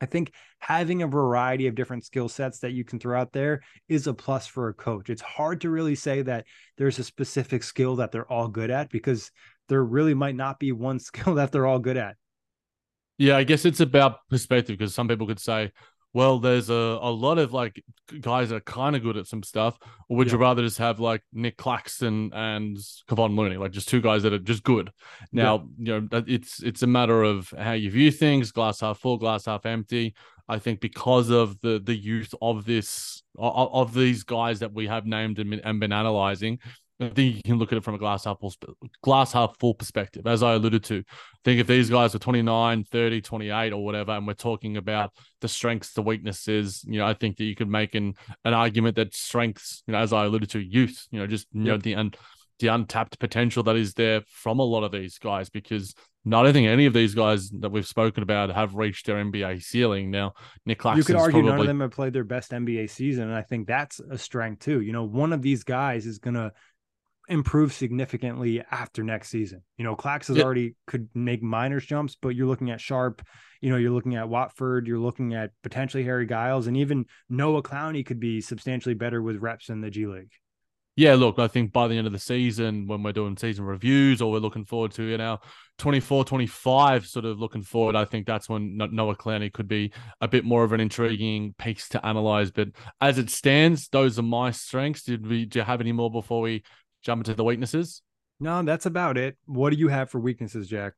[0.02, 3.62] I think having a variety of different skill sets that you can throw out there
[3.88, 5.10] is a plus for a coach.
[5.10, 6.46] It's hard to really say that
[6.78, 9.32] there's a specific skill that they're all good at because
[9.70, 12.16] there really might not be one skill that they're all good at.
[13.18, 15.72] Yeah, I guess it's about perspective because some people could say,
[16.14, 17.84] well, there's a, a lot of like
[18.20, 19.78] guys that are kind of good at some stuff,
[20.10, 20.34] or would yeah.
[20.34, 24.34] you rather just have like Nic Claxton and Kevon Looney, like just two guys that
[24.34, 24.92] are just good?
[25.32, 25.96] Now, yeah.
[25.96, 29.46] you know, it's it's a matter of how you view things, glass half full, glass
[29.46, 30.14] half empty.
[30.50, 34.88] I think because of the the youth of this of, of these guys that we
[34.88, 36.60] have named and, and been analyzing,
[37.02, 38.54] I think you can look at it from a glass half full,
[39.04, 40.28] glass half full perspective.
[40.28, 44.12] As I alluded to, I think if these guys are 29, 30, 28 or whatever,
[44.12, 47.70] and we're talking about the strengths, the weaknesses, you know, I think that you could
[47.70, 48.14] make an,
[48.46, 51.64] an argument that strengths, you know, as I alluded to, youth, you know, just, you
[51.64, 52.12] know, the, un,
[52.60, 55.94] the untapped potential that is there from a lot of these guys because
[56.28, 59.64] I don't think any of these guys that we've spoken about have reached their NBA
[59.64, 60.12] ceiling.
[60.12, 60.34] Now,
[60.68, 61.00] Nic Claxton.
[61.00, 61.52] You could argue probably...
[61.52, 64.64] none of them have played their best NBA season, and I think that's a strength
[64.64, 64.82] too.
[64.82, 66.52] You know, one of these guys is going to
[67.32, 69.64] improve significantly after next season.
[69.78, 70.44] You know, Clax has yeah.
[70.44, 73.22] already could make minors jumps, but you're looking at Sharpe,
[73.62, 77.64] you know, you're looking at Watford, you're looking at potentially Harry Giles, and even Noah
[77.64, 80.32] Clowney could be substantially better with reps in the G League.
[80.98, 84.22] Yeah, look, I think by the end of the season, when we're doing season reviews
[84.22, 85.40] or we're looking forward to, you know,
[85.78, 90.28] 24, 25, sort of looking forward, I think that's when Noah Clowney could be a
[90.28, 92.52] bit more of an intriguing piece to analyze.
[92.52, 95.04] But as it stands, those are my strengths.
[95.04, 96.64] Did we, do you have any more before we
[97.02, 98.02] jump into the weaknesses?
[98.40, 99.38] No, that's about it.
[99.46, 100.94] What do you have for weaknesses, Jac?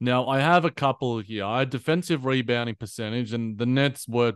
[0.00, 1.44] Now, I have a couple here.
[1.44, 4.34] I had defensive rebounding percentage, and the Nets were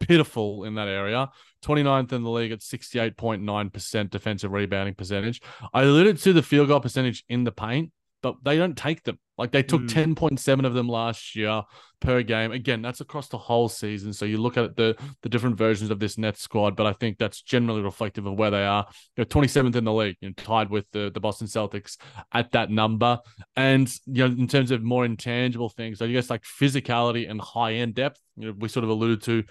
[0.00, 1.28] pitiful in that area.
[1.64, 5.40] 29th in the league at 68.9% defensive rebounding percentage.
[5.72, 7.92] I alluded to the field goal percentage in the paint
[8.26, 9.20] but they don't take them.
[9.38, 10.16] Like they took mm.
[10.16, 11.62] 10.7 of them last year
[12.00, 12.50] per game.
[12.50, 14.12] Again, that's across the whole season.
[14.12, 17.18] So you look at the the different versions of this net squad, but I think
[17.18, 18.84] that's generally reflective of where they are.
[19.14, 21.98] They're 27th in the league, you know, tied with the, the Boston Celtics
[22.32, 23.20] at that number.
[23.54, 27.74] And you know, in terms of more intangible things, I guess like physicality and high
[27.74, 29.44] end depth, you know, we sort of alluded to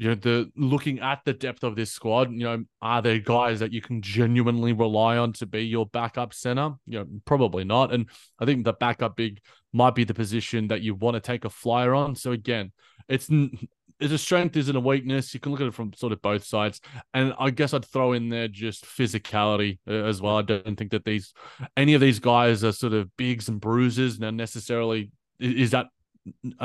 [0.00, 3.60] you know, the looking at the depth of this squad, you know, are there guys
[3.60, 6.70] that you can genuinely rely on to be your backup center?
[6.86, 7.92] You know, probably not.
[7.92, 8.08] And
[8.38, 9.40] I think the backup big
[9.74, 12.14] might be the position that you want to take a flyer on.
[12.14, 12.72] So again,
[13.10, 15.34] it's it's a strength, isn't a weakness.
[15.34, 16.80] You can look at it from sort of both sides.
[17.12, 20.38] And I guess I'd throw in there just physicality uh, as well.
[20.38, 21.34] I don't think that these
[21.76, 24.18] any of these guys are sort of bigs and bruises.
[24.18, 25.88] Now necessarily is that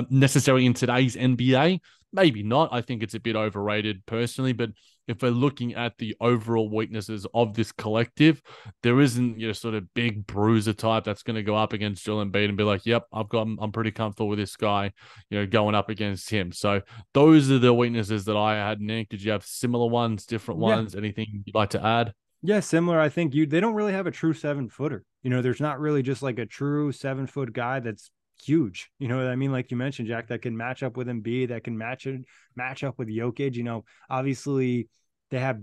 [0.10, 1.80] necessary in today's NBA?
[2.14, 2.70] Maybe not.
[2.72, 4.70] I think it's a bit overrated personally, but
[5.08, 8.42] if we're looking at the overall weaknesses of this collective,
[8.84, 12.26] there isn't your sort of big bruiser type that's going to go up against Joel
[12.26, 14.92] Embiid and be like, "Yep, I've got, I'm pretty comfortable with this guy,"
[15.30, 16.52] you know, going up against him.
[16.52, 16.82] So
[17.14, 18.82] those are the weaknesses that I had.
[18.82, 20.94] Nick, did you have similar ones, different ones?
[20.94, 21.00] Yeah.
[21.00, 22.14] Anything you'd like to add?
[22.42, 23.00] Yeah, similar.
[23.00, 25.04] I think you they don't really have a true seven footer.
[25.24, 28.10] You know, there's not really just like a true seven foot guy that's
[28.44, 28.90] huge.
[29.00, 29.52] You know what I mean?
[29.52, 32.22] Like you mentioned, Jac, that can match up with Embiid, that can match it,
[32.56, 33.56] match up with Jokic.
[33.56, 34.90] You know, obviously
[35.32, 35.60] they have,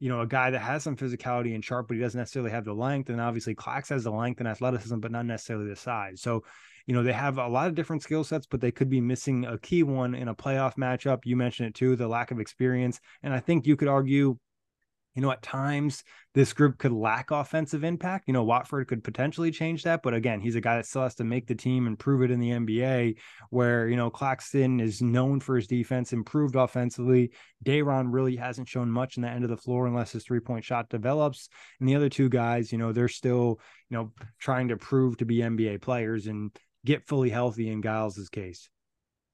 [0.00, 2.64] you know, a guy that has some physicality and Sharpe, but he doesn't necessarily have
[2.64, 3.10] the length.
[3.10, 6.22] And obviously Clax has the length and athleticism, but not necessarily the size.
[6.22, 6.44] So,
[6.86, 9.44] you know, they have a lot of different skill sets, but they could be missing
[9.44, 11.20] a key one in a playoff matchup.
[11.24, 13.00] You mentioned it too, the lack of experience.
[13.22, 14.38] And I think you could argue
[15.18, 18.28] you know, at times this group could lack offensive impact.
[18.28, 21.16] You know, Watford could potentially change that, but again, he's a guy that still has
[21.16, 23.16] to make the team and prove it in the NBA.
[23.50, 27.32] Where you know Claxton is known for his defense, improved offensively.
[27.64, 30.64] Day'Ron really hasn't shown much in the end of the floor unless his three point
[30.64, 31.48] shot develops.
[31.80, 33.58] And the other two guys, you know, they're still
[33.90, 38.28] you know trying to prove to be NBA players and get fully healthy in Giles's
[38.28, 38.70] case.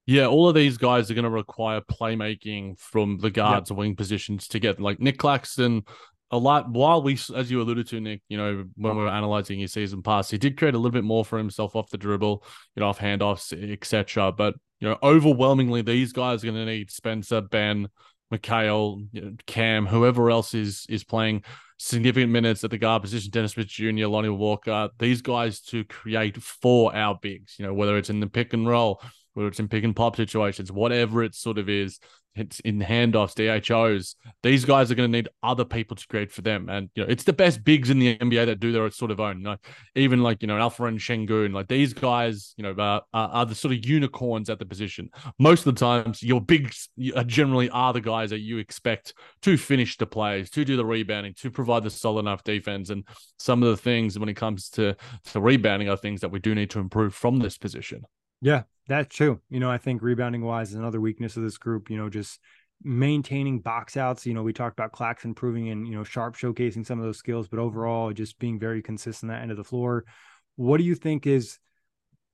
[0.07, 3.79] Yeah, all of these guys are going to require playmaking from the guards yep.
[3.79, 5.83] wing positions to get like Nic Claxton.
[6.31, 9.61] A lot while we, as you alluded to, Nick, you know, when we were analyzing
[9.61, 12.45] his season pass, he did create a little bit more for himself off the dribble,
[12.75, 14.33] you know, off handoffs, etc.
[14.33, 17.89] But you know, overwhelmingly, these guys are going to need Spencer, Ben,
[18.31, 19.01] know,
[19.47, 21.45] Cam, whoever else is is playing
[21.79, 26.43] significant minutes at the guard position, Dennis Smith Jr., Lonnie Walker, these guys to create
[26.43, 29.01] for our bigs, you know, whether it's in the pick and roll,
[29.35, 32.01] whether it's in pick and pop situations, whatever it sort of is,
[32.37, 34.17] it's in handoffs, DHOs.
[34.43, 37.09] These guys are going to need other people to create for them, and you know
[37.09, 39.39] it's the best bigs in the NBA that do their sort of own.
[39.39, 39.57] You know,
[39.95, 43.75] even like you know Alperen Sengun, like these guys, you know, are, are, the sort
[43.75, 45.11] of unicorns at the position.
[45.39, 46.89] Most of the times, your bigs
[47.27, 51.35] generally are the guys that you expect to finish the plays, to do the rebounding,
[51.35, 53.07] to provide the solid enough defense, and
[53.39, 54.97] some of the things when it comes to
[55.33, 58.03] to rebounding are things that we do need to improve from this position.
[58.41, 59.41] Yeah, That's true.
[59.49, 61.91] You know, I think rebounding wise is another weakness of this group.
[61.91, 62.41] You know, just
[62.83, 64.27] maintaining box outs.
[64.27, 67.19] You know, we talked about Clax improving and, you know, Sharpe showcasing some of those
[67.19, 70.05] skills, but overall just being very consistent that end of the floor.
[70.57, 71.59] What do you think is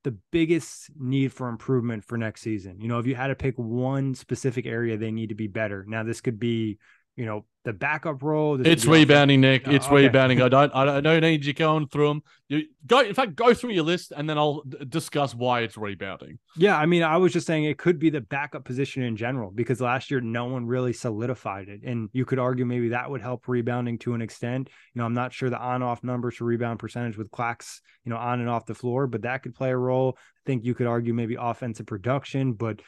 [0.03, 2.81] the biggest need for improvement for next season?
[2.81, 5.85] You know, if you had to pick one specific area they need to be better.
[5.87, 6.79] Now, this could be
[7.15, 8.59] you know the backup role.
[8.65, 9.67] It's rebounding, Nick.
[9.67, 9.95] Oh, it's okay.
[9.95, 10.41] rebounding.
[10.41, 10.73] I don't.
[10.73, 12.23] I don't need you going through them.
[12.47, 13.01] You go.
[13.01, 16.39] In fact, go through your list, and then I'll discuss why it's rebounding.
[16.57, 19.51] Yeah, I mean, I was just saying it could be the backup position in general
[19.51, 23.21] because last year no one really solidified it, and you could argue maybe that would
[23.21, 24.69] help rebounding to an extent.
[24.93, 28.17] You know, I'm not sure the on-off numbers for rebound percentage with Clax, you know,
[28.17, 30.17] on and off the floor, but that could play a role.
[30.17, 32.81] I think you could argue maybe offensive production, but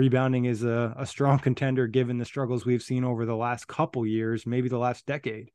[0.00, 4.06] rebounding is a, a strong contender given the struggles we've seen over the last couple
[4.06, 5.50] years, maybe the last decade.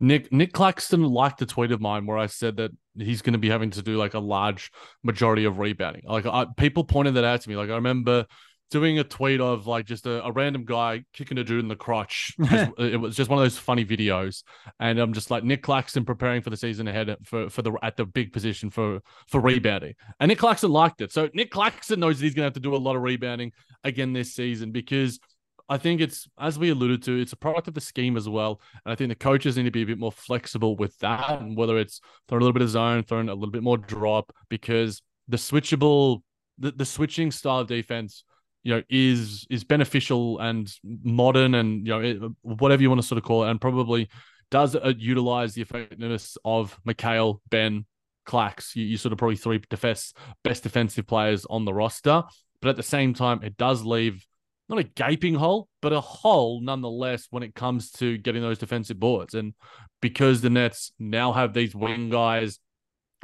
[0.00, 3.38] Nick Nic Claxton liked a tweet of mine where I said that he's going to
[3.38, 4.72] be having to do like a large
[5.04, 6.02] majority of rebounding.
[6.04, 7.54] Like I, people pointed that out to me.
[7.54, 8.26] Like I remember
[8.70, 11.76] doing a tweet of like just a, a random guy kicking a dude in the
[11.76, 12.34] crotch.
[12.44, 14.42] Just, uh, it was just one of those funny videos,
[14.80, 17.96] and I'm just like Nic Claxton preparing for the season ahead for for the at
[17.96, 21.12] the big position for for rebounding, and Nic Claxton liked it.
[21.12, 24.12] So Nic Claxton knows that he's gonna have to do a lot of rebounding again
[24.12, 25.18] this season because.
[25.66, 28.60] I think it's as we alluded to, it's a product of the scheme as well.
[28.84, 31.40] And I think the coaches need to be a bit more flexible with that.
[31.40, 34.30] And whether it's throwing a little bit of zone, throwing a little bit more drop,
[34.50, 36.20] because the switchable
[36.58, 38.24] the, the switching style of defense
[38.64, 43.06] you know is is beneficial and modern and you know it, whatever you want to
[43.06, 44.08] sort of call it and probably
[44.50, 47.86] does uh, utilize the effectiveness of Mikal, Ben,
[48.26, 48.76] Clax.
[48.76, 52.22] You, you sort of probably three defense best defensive players on the roster,
[52.60, 54.26] but at the same time, it does leave
[54.68, 58.98] not a gaping hole, but a hole nonetheless when it comes to getting those defensive
[58.98, 59.34] boards.
[59.34, 59.52] And
[60.00, 62.58] because the Nets now have these wing guys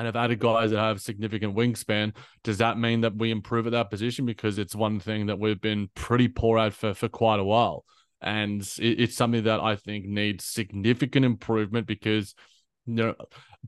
[0.01, 3.73] and have added guys that have significant wingspan, does that mean that we improve at
[3.73, 4.25] that position?
[4.25, 7.85] Because it's one thing that we've been pretty poor at for, for quite a while.
[8.23, 12.35] And it, it's something that I think needs significant improvement because
[12.87, 13.15] you know,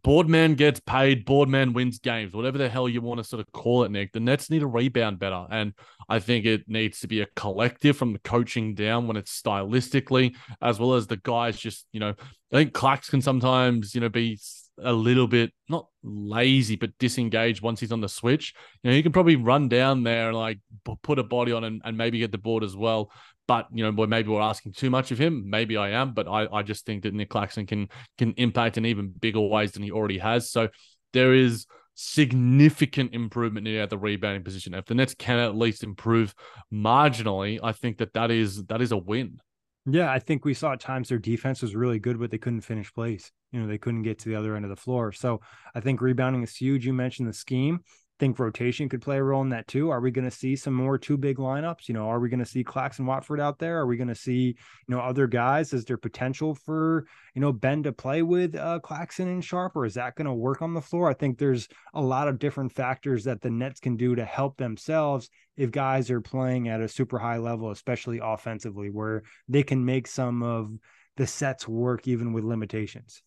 [0.03, 3.85] boardman gets paid, boardman wins games, whatever the hell you want to sort of call
[3.85, 4.13] it, Nick.
[4.13, 5.47] The Nets need to rebound better.
[5.51, 5.75] And
[6.09, 10.35] I think it needs to be a collective from the coaching down when it's stylistically,
[10.63, 12.15] as well as the guys just, you know,
[12.53, 14.39] I think Clax can sometimes, you know, be
[14.85, 18.55] a little bit not lazy but disengaged once he's on the switch.
[18.83, 20.59] You know, he can probably run down there and like
[21.03, 23.11] put a body on and, and maybe get the board as well.
[23.49, 25.49] But you know, maybe we're asking too much of him.
[25.49, 28.87] Maybe I am, but I, I just think that Nic Claxton can can impact in
[28.87, 30.51] even bigger ways than he already has.
[30.51, 30.69] So
[31.13, 34.75] there is significant improvement near at the rebounding position.
[34.75, 36.35] If the Nets can at least improve
[36.73, 39.41] marginally, I think that that is that is a win.
[39.85, 42.61] Yeah, I think we saw at times their defense was really good, but they couldn't
[42.61, 43.33] finish plays.
[43.51, 45.11] You know, they couldn't get to the other end of the floor.
[45.11, 45.41] So
[45.75, 46.87] I think rebounding is huge.
[46.87, 47.81] You mentioned the scheme
[48.19, 49.91] I think rotation could play a role in that too.
[49.91, 51.89] Are we going to see some more two big lineups?
[51.89, 53.79] You know, are we going to see Claxton Watford out there?
[53.79, 54.55] Are we going to see, you
[54.87, 55.73] know, other guys?
[55.73, 59.87] Is there potential for, you know, Ben to play with uh, Claxton and Sharpe, or
[59.87, 61.09] is that going to work on the floor?
[61.09, 64.57] I think there's a lot of different factors that the Nets can do to help
[64.57, 69.85] themselves if guys are playing at a super high level, especially offensively, where they can
[69.85, 70.73] make some of
[71.17, 73.23] the sets work even with limitations.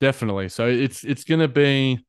[0.00, 0.48] Definitely.
[0.48, 2.04] So it's it's going to be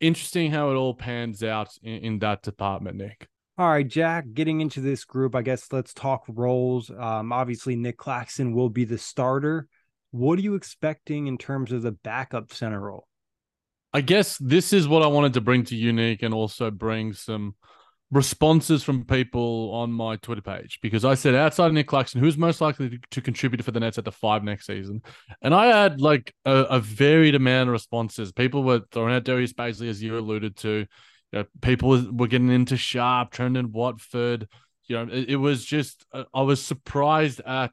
[0.00, 3.28] interesting how it all pans out in, in that department, Nick.
[3.58, 6.90] All right, Jac, getting into this group, I guess let's talk roles.
[6.90, 9.68] Um, obviously, Nic Claxton will be the starter.
[10.12, 13.06] What are you expecting in terms of the backup center role?
[13.92, 17.12] I guess this is what I wanted to bring to you, Nick, and also bring
[17.12, 17.54] some
[18.10, 22.36] responses from people on my Twitter page because I said outside of Nic Claxton, who's
[22.36, 25.02] most likely to, to contribute for the Nets at the five next season,
[25.42, 28.32] and I had like a, a varied amount of responses.
[28.32, 30.86] People were throwing out Darius Bazley, as you alluded to.
[31.32, 34.48] You know, people were getting into Sharpe, Trendon Watford.
[34.86, 37.70] You know, it, it was just uh, I was surprised at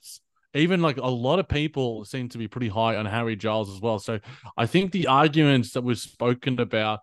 [0.54, 3.82] even like a lot of people seem to be pretty high on Harry Giles as
[3.82, 4.00] well.
[4.00, 4.20] So
[4.56, 7.00] I think the arguments that was spoken about,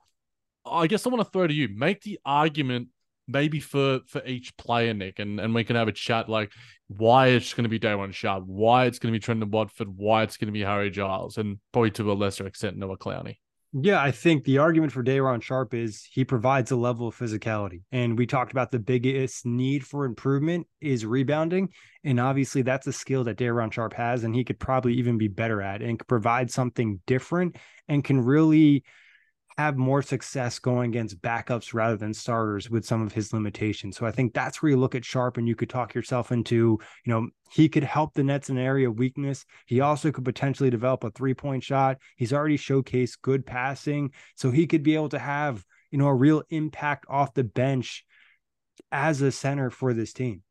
[0.64, 1.68] I guess I want to throw to you.
[1.68, 2.88] Make the argument
[3.26, 6.52] maybe for for each player, Nick, and, and we can have a chat like
[6.88, 10.22] why it's going to be Day'Ron Sharpe, why it's going to be Trendon Watford, why
[10.22, 13.37] it's going to be Harry Giles, and probably to a lesser extent Noah Clowney.
[13.76, 17.82] Yeah, I think the argument for Day'Ron Sharpe is he provides a level of physicality.
[17.90, 21.70] And we talked about the biggest need for improvement is rebounding.
[22.04, 25.26] And obviously that's a skill that Day'Ron Sharpe has, and he could probably even be
[25.26, 27.56] better at and provide something different
[27.88, 28.84] and can really
[29.56, 33.96] have more success going against backups rather than starters with some of his limitations.
[33.96, 36.78] So I think that's where you look at Sharpe and you could talk yourself into,
[37.05, 39.44] you know, he could help the Nets in an area of weakness.
[39.66, 41.98] He also could potentially develop a three point shot.
[42.16, 44.11] He's already showcased good passing.
[44.34, 48.05] So he could be able to have, you know, a real impact off the bench
[48.90, 50.42] as a center for this team.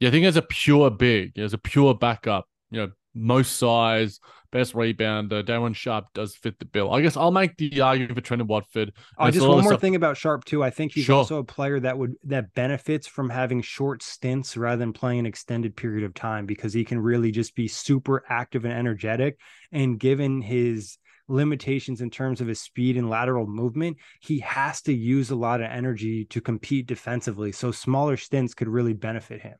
[0.00, 4.20] Yeah, I think as a pure big, as a pure backup, you know, most size,
[4.56, 5.44] best rebounder.
[5.44, 6.92] Day'Ron Sharpe does fit the bill.
[6.92, 8.92] I guess I'll make the argument for Trendon Watford.
[9.18, 9.80] Uh, just one more stuff...
[9.80, 10.64] thing about Sharp too.
[10.64, 11.16] I think he's sure.
[11.16, 15.26] also a player that would that benefits from having short stints rather than playing an
[15.26, 19.38] extended period of time because he can really just be super active and energetic.
[19.72, 20.96] And given his
[21.28, 25.60] limitations in terms of his speed and lateral movement, he has to use a lot
[25.60, 27.52] of energy to compete defensively.
[27.52, 29.56] So smaller stints could really benefit him.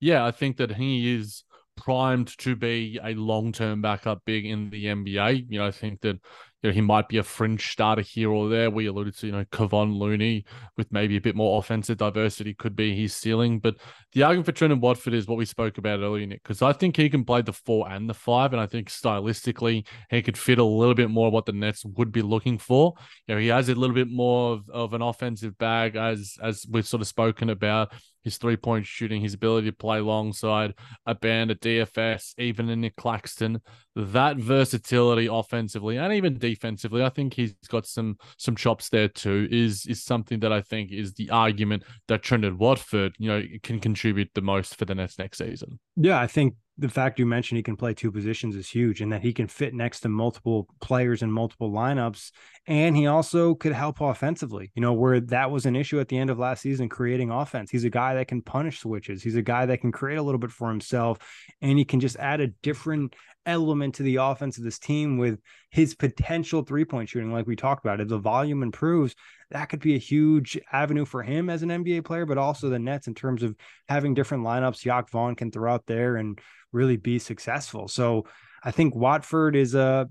[0.00, 1.44] Yeah, I think that he is
[1.76, 5.46] primed to be a long term backup big in the NBA.
[5.48, 6.18] You know, I think that
[6.62, 8.70] you know, he might be a fringe starter here or there.
[8.70, 10.44] We alluded to, you know, Kevon Looney
[10.76, 13.58] with maybe a bit more offensive diversity could be his ceiling.
[13.58, 13.76] But
[14.12, 16.96] the argument for Trendon Watford is what we spoke about earlier, Nick, because I think
[16.96, 18.52] he can play the four and the five.
[18.52, 22.12] And I think stylistically, he could fit a little bit more what the Nets would
[22.12, 22.94] be looking for.
[23.26, 26.64] You know, he has a little bit more of, of an offensive bag as as
[26.70, 27.92] we've sort of spoken about
[28.22, 30.74] his three point shooting, his ability to play alongside
[31.06, 33.60] a band, a DFS, even in Nic Claxton,
[33.94, 39.48] that versatility offensively and even defensively, I think he's got some some chops there too.
[39.50, 43.80] Is is something that I think is the argument that Trendon Watford, you know, can
[43.80, 45.78] contribute the most for the next next season.
[45.96, 49.12] Yeah, I think the fact you mentioned he can play two positions is huge and
[49.12, 52.30] that he can fit next to multiple players in multiple lineups
[52.66, 56.18] and he also could help offensively you know where that was an issue at the
[56.18, 57.70] end of last season creating offense.
[57.70, 59.22] He's a guy that can punish switches.
[59.22, 61.18] He's a guy that can create a little bit for himself
[61.60, 63.14] and he can just add a different
[63.46, 65.40] element to the offense of this team with
[65.70, 68.00] his potential three point shooting, like we talked about.
[68.00, 69.14] If the volume improves,
[69.50, 72.78] that could be a huge avenue for him as an NBA player, but also the
[72.78, 73.56] Nets in terms of
[73.88, 74.82] having different lineups.
[74.82, 76.38] Jacque Vaughn can throw out there and
[76.72, 77.88] really be successful.
[77.88, 78.26] So
[78.64, 80.08] I think Watford is a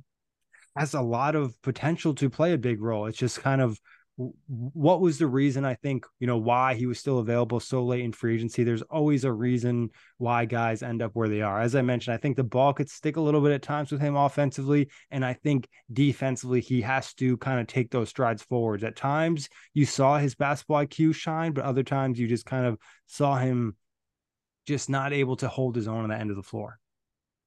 [0.76, 3.06] has a lot of potential to play a big role.
[3.08, 3.80] It's just kind of
[4.48, 8.04] what was the reason I think, you know, why he was still available so late
[8.04, 8.64] in free agency?
[8.64, 11.62] There's always a reason why guys end up where they are.
[11.62, 14.02] As I mentioned, I think the ball could stick a little bit at times with
[14.02, 14.90] him offensively.
[15.12, 18.84] And I think defensively, he has to kind of take those strides forwards.
[18.84, 22.78] At times, you saw his basketball IQ shine, but other times you just kind of
[23.08, 23.76] saw him
[24.68, 26.80] just not able to hold his own on the end of the floor.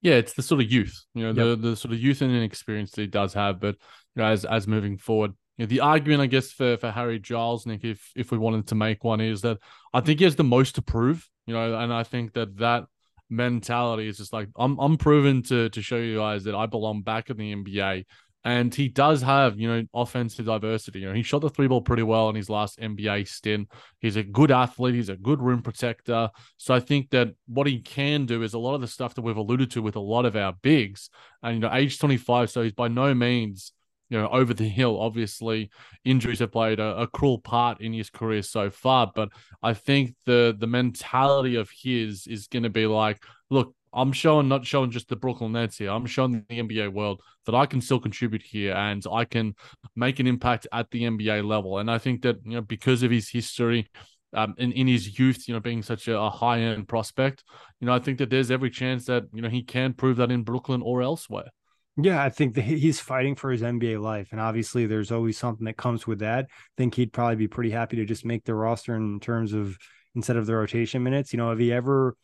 [0.04, 1.58] Yeah, it's the sort of youth, you know, yep.
[1.58, 3.58] the the sort of youth and inexperience that he does have.
[3.58, 3.76] But
[4.14, 7.18] you know, as as moving forward, you know, the argument, I guess, for, for Harry
[7.18, 9.58] Giles, Nick, if if we wanted to make one, is that
[9.92, 11.28] I think he has the most to prove.
[11.46, 12.84] You know, and I think that that
[13.30, 17.02] mentality is just like I'm I'm proven to to show you guys that I belong
[17.02, 18.04] back in the NBA.
[18.46, 21.00] And he does have, you know, offensive diversity.
[21.00, 23.70] You know, he shot the three ball pretty well in his last NBA stint.
[24.00, 24.94] He's a good athlete.
[24.94, 26.28] He's a good rim protector.
[26.58, 29.22] So I think that what he can do is a lot of the stuff that
[29.22, 31.08] we've alluded to with a lot of our bigs.
[31.42, 33.72] And, you know, age 25, so he's by no means
[34.08, 35.00] you know, over the hill.
[35.00, 35.70] Obviously,
[36.04, 39.30] injuries have played a, a, cruel part in his career so far, but
[39.62, 44.48] I think the the mentality of his is going to be like, look, I'm showing
[44.48, 45.90] not showing just the Brooklyn Nets here.
[45.90, 49.54] I'm showing the NBA world that I can still contribute here and I can
[49.96, 51.78] make an impact at the NBA level.
[51.78, 53.88] And I think that you know because of his history.
[54.36, 57.44] Um, in, in his youth, you know, being such a, a high end prospect,
[57.78, 60.32] you know, I think that there's every chance that, you know, he can prove that
[60.32, 61.50] in Brooklyn or elsewhere.
[61.96, 65.76] Yeah, I think he's fighting for his NBA life, and obviously, there's always something that
[65.76, 66.46] comes with that.
[66.46, 69.78] I think he'd probably be pretty happy to just make the roster in terms of
[70.16, 71.32] instead of the rotation minutes.
[71.32, 72.16] You know, if he ever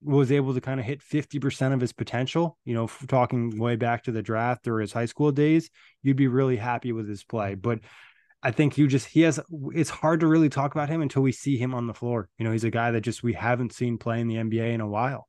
[0.00, 4.04] was able to kind of hit 50% of his potential, you know, talking way back
[4.04, 5.70] to the draft or his high school days,
[6.02, 7.56] you'd be really happy with his play.
[7.56, 7.80] But
[8.44, 9.40] I think you just he has
[9.74, 12.28] it's hard to really talk about him until we see him on the floor.
[12.38, 14.80] You know, he's a guy that just we haven't seen play in the NBA in
[14.80, 15.26] a while.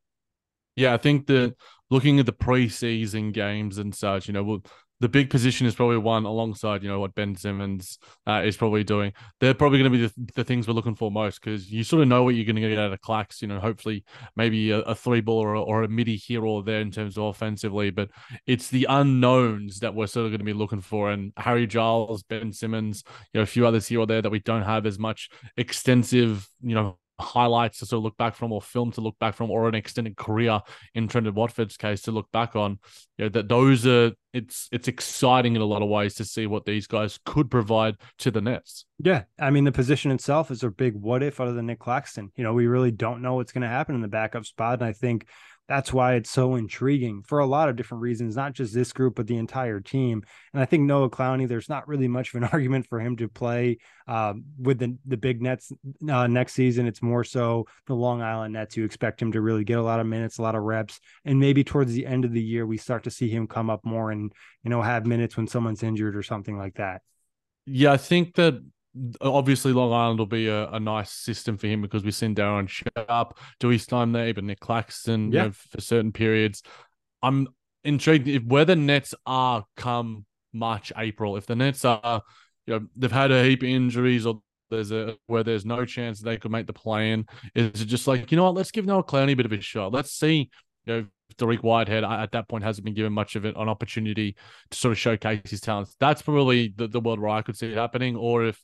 [0.77, 1.55] Yeah, I think that
[1.89, 4.61] looking at the preseason games and such, you know,
[4.99, 8.83] the big position is probably one alongside, you know, what Ben Simmons uh, is probably
[8.83, 9.13] doing.
[9.39, 12.01] They're probably going to be the, the, things we're looking for most because you sort
[12.01, 13.41] of know what you're going to get out of Clax.
[13.41, 14.03] You know, hopefully
[14.35, 17.25] maybe a, a three ball or or a midi here or there in terms of
[17.25, 18.09] offensively, but
[18.47, 21.11] it's the unknowns that we're sort of going to be looking for.
[21.11, 23.03] And Harry Giles, Ben Simmons,
[23.33, 26.49] you know, a few others here or there that we don't have as much extensive,
[26.61, 29.49] you know, highlights to sort of look back from or film to look back from
[29.49, 30.61] or an extended career
[30.93, 32.79] in Trendon Watford's case to look back on
[33.17, 36.45] you know that those are it's it's exciting in a lot of ways to see
[36.45, 38.85] what these guys could provide to the Nets.
[38.99, 42.31] Yeah, I mean the position itself is a big what if other than Nic Claxton.
[42.35, 44.87] You know, we really don't know what's going to happen in the backup spot and
[44.87, 45.27] I think
[45.67, 49.15] that's why it's so intriguing for a lot of different reasons, not just this group,
[49.15, 50.23] but the entire team.
[50.53, 53.27] And I think Noah Clowney, there's not really much of an argument for him to
[53.27, 55.71] play uh, with the, the big Nets
[56.09, 56.87] uh, next season.
[56.87, 58.77] It's more so the Long Island Nets.
[58.77, 60.99] You expect him to really get a lot of minutes, a lot of reps.
[61.25, 63.83] And maybe towards the end of the year, we start to see him come up
[63.83, 64.31] more and,
[64.63, 67.01] you know, have minutes when someone's injured or something like that.
[67.65, 68.63] Yeah, I think that
[69.21, 72.67] obviously Long Island will be a, a nice system for him because we've seen Day'Ron
[72.67, 75.43] Sharpe, Dewey time there, but Nic Claxton, yeah.
[75.43, 76.63] You know, for certain periods.
[77.21, 77.47] I'm
[77.83, 81.37] intrigued if where the Nets are come March, April.
[81.37, 82.21] If the Nets are,
[82.65, 86.19] you know, they've had a heap of injuries or there's a where there's no chance
[86.19, 87.25] they could make the play in.
[87.55, 89.61] Is it just like, you know what, let's give Noah Clowney a bit of a
[89.61, 89.93] shot.
[89.93, 90.49] Let's see,
[90.85, 91.05] you know,
[91.37, 94.35] Dariq Whitehead at that point hasn't been given much of it an opportunity
[94.71, 95.95] to sort of showcase his talents.
[95.99, 98.15] That's probably the, the world where I could see it happening.
[98.15, 98.61] Or if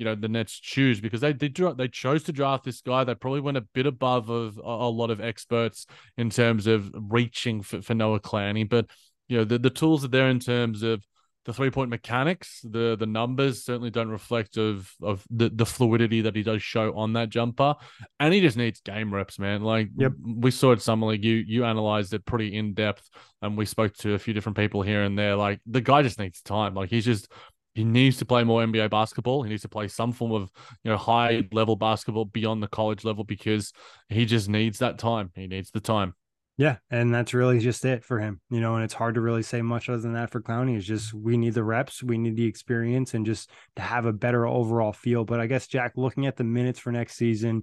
[0.00, 3.04] you know the Nets choose because they they they chose to draft this guy.
[3.04, 5.86] They probably went a bit above of a, a lot of experts
[6.16, 8.86] in terms of reaching for, for Noah Clowney, but
[9.28, 11.04] you know the the tools are there in terms of
[11.44, 16.22] the three point mechanics, the the numbers certainly don't reflect of of the, the fluidity
[16.22, 17.74] that he does show on that jumper,
[18.18, 19.62] and he just needs game reps, man.
[19.62, 20.12] Like yep.
[20.22, 23.08] we saw at summer league, you you analyzed it pretty in depth,
[23.42, 25.36] and we spoke to a few different people here and there.
[25.36, 26.74] Like the guy just needs time.
[26.74, 27.30] Like he's just
[27.74, 29.42] he needs to play more NBA basketball.
[29.42, 30.50] He needs to play some form of
[30.84, 33.72] you know high level basketball beyond the college level because
[34.08, 35.30] he just needs that time.
[35.34, 36.14] He needs the time.
[36.56, 38.74] Yeah, and that's really just it for him, you know.
[38.74, 40.76] And it's hard to really say much other than that for Clowney.
[40.76, 44.12] It's just we need the reps, we need the experience, and just to have a
[44.12, 45.24] better overall feel.
[45.24, 47.62] But I guess Jac, looking at the minutes for next season,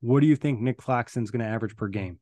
[0.00, 2.18] what do you think Nic Claxton's going to average per game?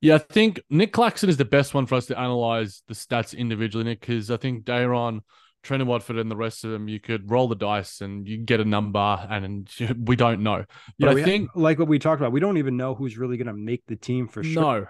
[0.00, 3.36] Yeah, I think Nic Claxton is the best one for us to analyze the stats
[3.36, 5.22] individually, Nick, because I think Day'Ron,
[5.64, 8.60] Trendon Watford, and the rest of them, you could roll the dice and you get
[8.60, 9.68] a number, and
[10.04, 10.64] we don't know.
[10.98, 13.36] But yeah, I think, like what we talked about, we don't even know who's really
[13.36, 14.80] going to make the team for sure.
[14.80, 14.86] No,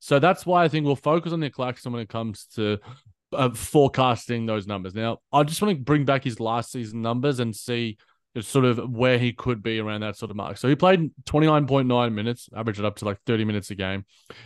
[0.00, 2.78] so that's why I think we'll focus on the Claxton when it comes to
[3.32, 4.94] uh, forecasting those numbers.
[4.94, 7.96] Now, I just want to bring back his last season numbers and see
[8.42, 10.56] sort of where he could be around that sort of mark.
[10.56, 14.04] So he played 29.9 minutes, averaged it up to like 30 minutes a game.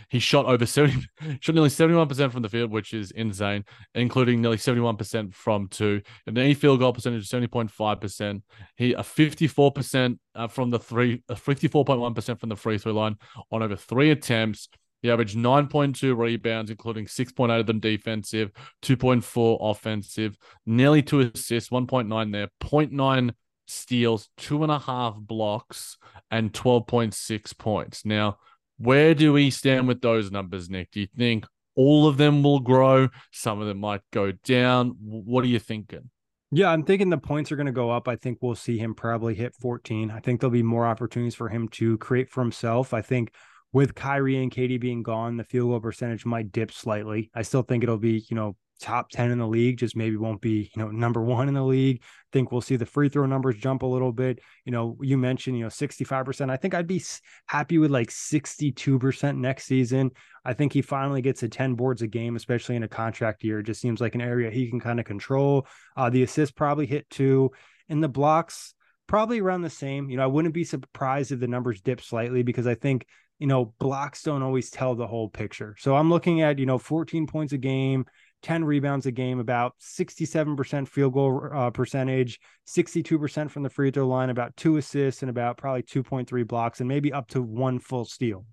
[0.09, 1.07] He shot over 70,
[1.39, 3.65] shot nearly 71% from the field, which is insane,
[3.95, 6.01] including nearly 71% from two.
[6.27, 8.41] And then he field goal percentage 70.5%.
[8.77, 13.15] He a 54% uh, from the three, 54.1% from the free throw line
[13.51, 14.69] on over three attempts.
[15.01, 22.31] He averaged 9.2 rebounds, including 6.8 of them defensive, 2.4 offensive, nearly two assists, 1.9
[22.33, 23.31] there, 0.9
[23.69, 25.97] steals, two and a half blocks,
[26.31, 28.05] and 12.6 points.
[28.05, 28.37] Now,
[28.77, 30.91] where do we stand with those numbers, Nick?
[30.91, 31.45] Do you think
[31.75, 33.09] all of them will grow?
[33.31, 34.95] Some of them might go down.
[35.01, 36.09] What are you thinking?
[36.51, 38.07] Yeah, I'm thinking the points are going to go up.
[38.07, 40.09] I think we'll see him probably hit 14.
[40.09, 42.93] I think there'll be more opportunities for him to create for himself.
[42.93, 43.33] I think
[43.71, 47.29] with Kyrie and KD being gone, the field goal percentage might dip slightly.
[47.35, 50.41] I still think it'll be, you know, top 10 in the league, just maybe won't
[50.41, 52.01] be, you know, number one in the league.
[52.01, 54.39] I think we'll see the free throw numbers jump a little bit.
[54.65, 56.49] You know, you mentioned, you know, 65%.
[56.49, 57.03] I think I'd be
[57.47, 60.11] happy with like 62% next season.
[60.45, 63.59] I think he finally gets to 10 boards a game, especially in a contract year.
[63.59, 65.67] It just seems like an area he can kind of control.
[65.95, 67.51] Uh, the assists probably hit two.
[67.87, 68.75] In the blocks,
[69.07, 70.09] probably around the same.
[70.09, 73.05] You know, I wouldn't be surprised if the numbers dip slightly because I think
[73.39, 75.75] you know, blocks don't always tell the whole picture.
[75.79, 78.05] So I'm looking at, you know, 14 points a game,
[78.41, 84.07] 10 rebounds a game, about 67% field goal uh, percentage, 62% from the free throw
[84.07, 88.05] line, about two assists, and about probably 2.3 blocks, and maybe up to one full
[88.05, 88.45] steal.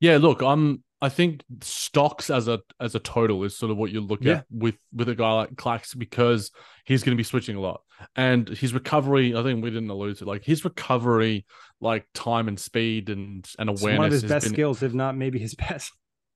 [0.00, 3.90] Yeah, look, I'm I think stocks as a as a total is sort of what
[3.90, 4.38] you look yeah.
[4.38, 6.50] at with with a guy like Clax because
[6.84, 7.80] he's going to be switching a lot,
[8.16, 9.34] and his recovery.
[9.34, 11.46] I think we didn't allude to like his recovery,
[11.80, 13.82] like time and speed and and awareness.
[13.82, 15.92] It's one of his best skills, if not maybe his best.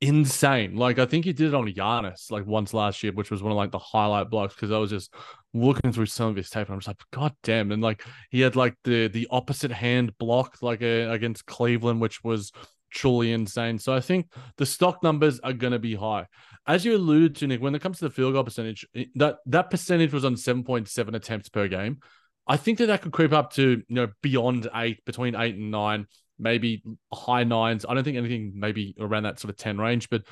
[0.08, 0.76] Insane.
[0.76, 3.52] Like I think he did it on Giannis like once last year, which was one
[3.52, 5.14] of like the highlight blocks because I was just
[5.54, 7.72] looking through some of his tape and I'm just like, God damn!
[7.72, 12.22] And like he had like the the opposite hand block like a, against Cleveland, which
[12.22, 12.52] was
[12.90, 13.78] truly insane.
[13.78, 16.26] So I think the stock numbers are going to be high.
[16.66, 19.70] As you alluded to, Nick, when it comes to the field goal percentage, that that
[19.70, 22.00] percentage was on 7.7 attempts per game.
[22.46, 25.70] I think that that could creep up to you know beyond eight, between eight and
[25.70, 26.06] nine,
[26.38, 26.82] maybe
[27.12, 27.84] high nines.
[27.88, 30.22] I don't think anything maybe around that sort of 10 range, but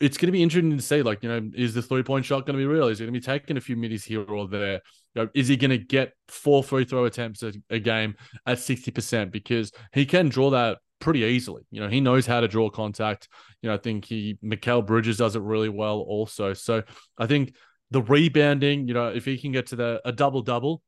[0.00, 2.46] it's going to be interesting to see, like, you know, is the three point shot
[2.46, 2.88] going to be real?
[2.88, 4.80] Is he going to be taking a few middies here or there?
[5.14, 8.14] You know, is he going to get four free throw attempts a, a game
[8.46, 9.30] at 60%?
[9.30, 11.62] Because he can draw that pretty easily.
[11.70, 13.28] You know, he knows how to draw contact.
[13.62, 16.52] You know, I think he Mikal Bridges does it really well also.
[16.52, 16.82] So
[17.18, 17.54] I think
[17.90, 20.82] the rebounding, you know, if he can get to the a double double,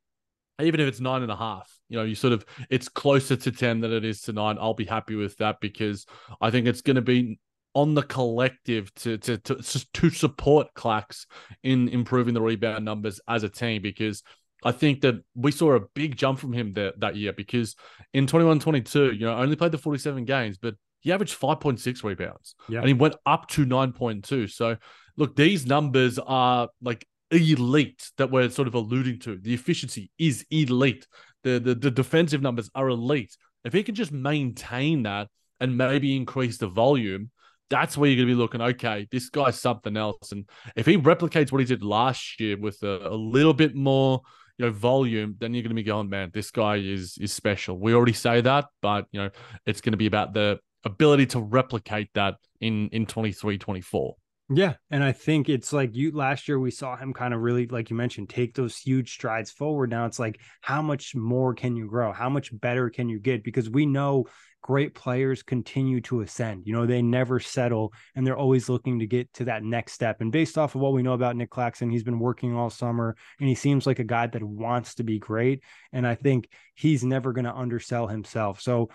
[0.61, 3.53] even if it's nine and a half, you know, you sort of it's closer to
[3.53, 4.57] 10 than it is to nine.
[4.61, 6.07] I'll be happy with that because
[6.41, 7.39] I think it's going to be
[7.75, 9.57] on the collective to to to
[9.93, 11.27] to support Clax
[11.63, 14.23] in improving the rebound numbers as a team because
[14.65, 17.77] I think that we saw a big jump from him that, that year because
[18.15, 22.55] in 21 22, you know, only played the 47 games, but he averaged 5.6 rebounds
[22.69, 22.81] yeah.
[22.81, 24.51] and he went up to 9.2.
[24.51, 24.77] So,
[25.17, 29.37] look, these numbers are like elite that we're sort of alluding to.
[29.37, 31.07] The efficiency is elite.
[31.43, 33.37] The, the the defensive numbers are elite.
[33.65, 35.29] If he can just maintain that
[35.61, 37.31] and maybe increase the volume,
[37.69, 38.61] that's where you're going to be looking.
[38.61, 40.33] Okay, this guy's something else.
[40.33, 44.21] And if he replicates what he did last year with a, a little bit more,
[44.59, 47.79] you know, volume, then you're going to be going, man, this guy is is special.
[47.79, 49.31] We already say that, but you know,
[49.67, 54.17] it's going to be about the ability to replicate that in in 23, 24.
[54.49, 54.75] Yeah.
[54.91, 57.91] And I think it's like you last year we saw him kind of really, like
[57.91, 59.91] you mentioned, take those huge strides forward.
[59.91, 62.13] Now it's like, how much more can you grow?
[62.13, 63.43] How much better can you get?
[63.43, 64.27] Because we know
[64.63, 66.63] great players continue to ascend.
[66.65, 70.21] You know, they never settle and they're always looking to get to that next step.
[70.21, 73.17] And based off of what we know about Nic Claxton, he's been working all summer
[73.41, 75.65] and he seems like a guy that wants to be great.
[75.93, 78.61] And I think he's never going to undersell himself.
[78.61, 78.91] So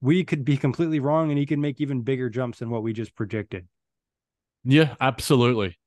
[0.00, 2.94] we could be completely wrong and he could make even bigger jumps than what we
[2.94, 3.66] just predicted.
[4.64, 5.78] Yeah, absolutely.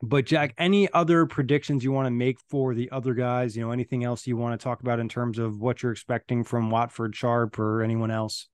[0.00, 3.56] But Jac, any other predictions you want to make for the other guys?
[3.56, 6.44] You know, anything else you want to talk about in terms of what you're expecting
[6.44, 8.48] from Watford Sharpe or anyone else?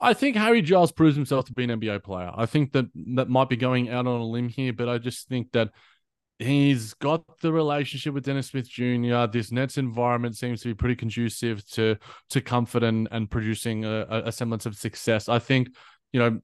[0.00, 2.32] I think Harry Giles proves himself to be an NBA player.
[2.34, 5.28] I think that that might be going out on a limb here, but I just
[5.28, 5.70] think that
[6.40, 9.26] he's got the relationship with Dennis Smith Jr.
[9.32, 11.96] This Nets environment seems to be pretty conducive to
[12.30, 15.28] to comfort and and producing a, a semblance of success.
[15.28, 15.68] I think
[16.12, 16.40] you know,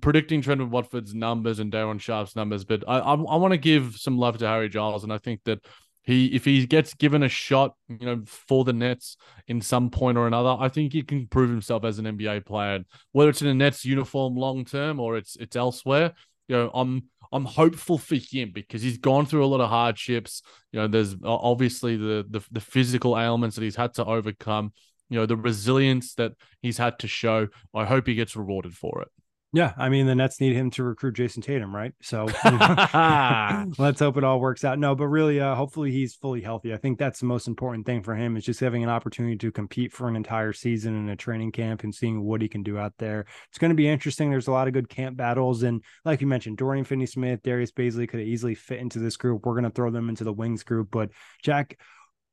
[0.00, 3.96] predicting Trent Watford's numbers and Day'Ron Sharpe's numbers, but I I, I want to give
[3.96, 5.60] some love to Harry Giles, and I think that
[6.02, 9.16] he if he gets given a shot, you know, for the Nets
[9.46, 12.80] in some point or another, I think he can prove himself as an NBA player.
[13.12, 16.12] Whether it's in a Nets uniform long term or it's it's elsewhere,
[16.48, 20.42] you know, I'm I'm hopeful for him because he's gone through a lot of hardships.
[20.72, 24.72] You know, there's obviously the the, the physical ailments that he's had to overcome
[25.12, 26.32] you know the resilience that
[26.62, 27.48] he's had to show.
[27.74, 29.08] I hope he gets rewarded for it.
[29.54, 31.92] Yeah, I mean the Nets need him to recruit Jayson Tatum, right?
[32.00, 32.24] So
[33.78, 34.78] let's hope it all works out.
[34.78, 36.72] No, but really, uh, hopefully he's fully healthy.
[36.72, 39.52] I think that's the most important thing for him is just having an opportunity to
[39.52, 42.78] compete for an entire season in a training camp and seeing what he can do
[42.78, 43.26] out there.
[43.50, 44.30] It's going to be interesting.
[44.30, 48.08] There's a lot of good camp battles, and like you mentioned, Dorian Finney-Smith, Darius Bazley
[48.08, 49.44] could easily fit into this group.
[49.44, 51.10] We're going to throw them into the wings group, but
[51.42, 51.78] Jac,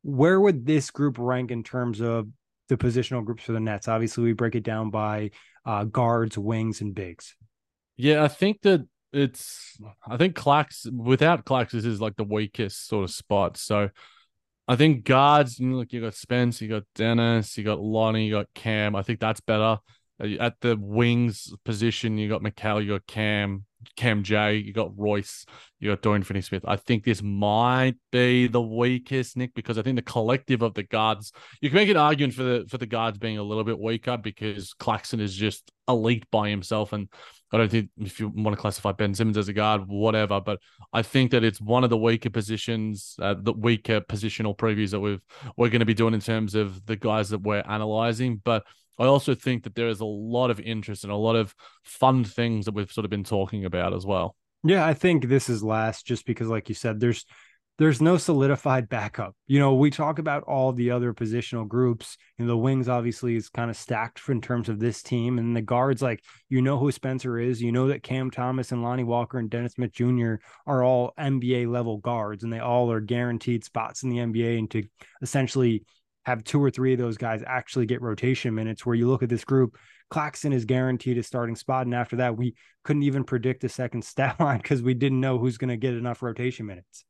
[0.04, 2.30] where would this group rank in terms of
[2.70, 3.88] the positional groups for the Nets.
[3.88, 5.32] Obviously, we break it down by
[5.66, 7.36] uh, guards, wings, and bigs.
[7.98, 9.78] Yeah, I think that it's.
[10.08, 13.58] I think Clax without Clax, is like the weakest sort of spot.
[13.58, 13.90] So
[14.68, 15.60] I think guards.
[15.60, 18.96] You know, like you got Spence, you got Dennis, you got Lonnie, you got Cam.
[18.96, 19.80] I think that's better.
[20.22, 23.66] Uh, at the wings position, you got Mikal, you got Cam,
[23.96, 25.46] Cam J, you got Royce,
[25.80, 26.64] you got Dorian Finney Smith.
[26.68, 30.84] I think this might be the weakest, Nick, because I think the collective of the
[30.84, 33.80] guards, you can make an argument for the for the guards being a little bit
[33.80, 36.94] weaker because Claxton is just elite by himself.
[36.94, 37.08] And
[37.52, 40.60] I don't think if you want to classify Ben Simmons as a guard, whatever, but
[40.94, 45.00] I think that it's one of the weaker positions, uh, the weaker positional previews that
[45.00, 45.22] we've
[45.58, 48.42] we're going to be doing in terms of the guys that we're analyzing.
[48.44, 48.64] But
[49.00, 52.24] I also think that there is a lot of interest and a lot of fun
[52.24, 54.36] things that we've sort of been talking about as well.
[54.64, 57.26] Yeah, I think this is last just because, like you said, there's
[57.80, 59.34] there's no solidified backup.
[59.48, 62.18] You know, we talk about all the other positional groups.
[62.38, 65.62] Know, the wings obviously is kind of stacked in terms of this team, and the
[65.62, 67.62] guards, like you know who Spencer is.
[67.62, 70.36] You know that Cam Thomas and Lonnie Walker and Dennis Smith Jr.
[70.68, 74.70] are all NBA level guards, and they all are guaranteed spots in the NBA, and
[74.72, 74.84] to
[75.22, 75.86] essentially
[76.30, 78.86] have two or three of those guys actually get rotation minutes.
[78.86, 79.78] Where you look at this group,
[80.10, 84.04] Claxton is guaranteed a starting spot, and after that, we couldn't even predict a second
[84.06, 87.06] stat line because we didn't know who's going to get enough rotation minutes.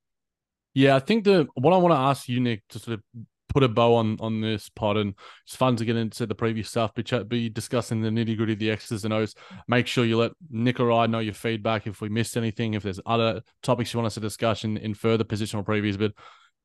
[0.74, 3.04] Yeah, I think the what I want to ask you, Nick, to sort of
[3.50, 5.16] put a bow on on this pod, and
[5.46, 8.72] it's fun to get into the previous stuff, but be discussing the nitty gritty, the
[8.72, 9.36] X's and O's.
[9.68, 12.84] Make sure you let Nick or I know your feedback if we missed anything, if
[12.84, 15.98] there's other topics you want us to discuss in, in further positional previews.
[15.98, 16.14] But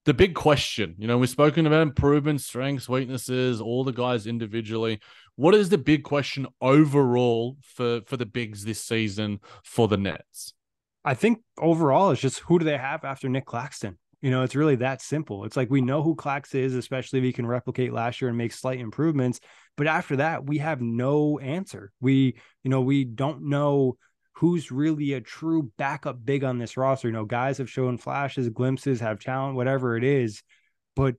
[0.05, 0.94] the big question.
[0.98, 5.00] You know, we've spoken about improvements, strengths, weaknesses, all the guys individually.
[5.36, 10.55] What is the big question overall for for the bigs this season for the Nets?
[11.05, 13.98] I think overall it's just who do they have after Nic Claxton?
[14.22, 15.44] You know, it's really that simple.
[15.44, 18.38] It's like we know who Clax is, especially if he can replicate last year and
[18.38, 19.38] make slight improvements.
[19.76, 21.92] But after that, we have no answer.
[22.00, 23.98] We, you know, we don't know
[24.35, 27.09] who's really a true backup big on this roster.
[27.09, 30.43] You know, guys have shown flashes, glimpses, have talent, whatever it is,
[30.97, 31.14] but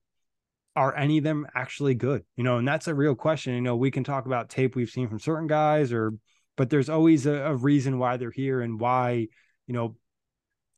[0.76, 2.24] are any of them actually good?
[2.36, 3.54] You know, and that's a real question.
[3.54, 6.14] You know, we can talk about tape we've seen from certain guys, or
[6.58, 9.28] but there's always a, a reason why they're here and why,
[9.68, 9.96] you know,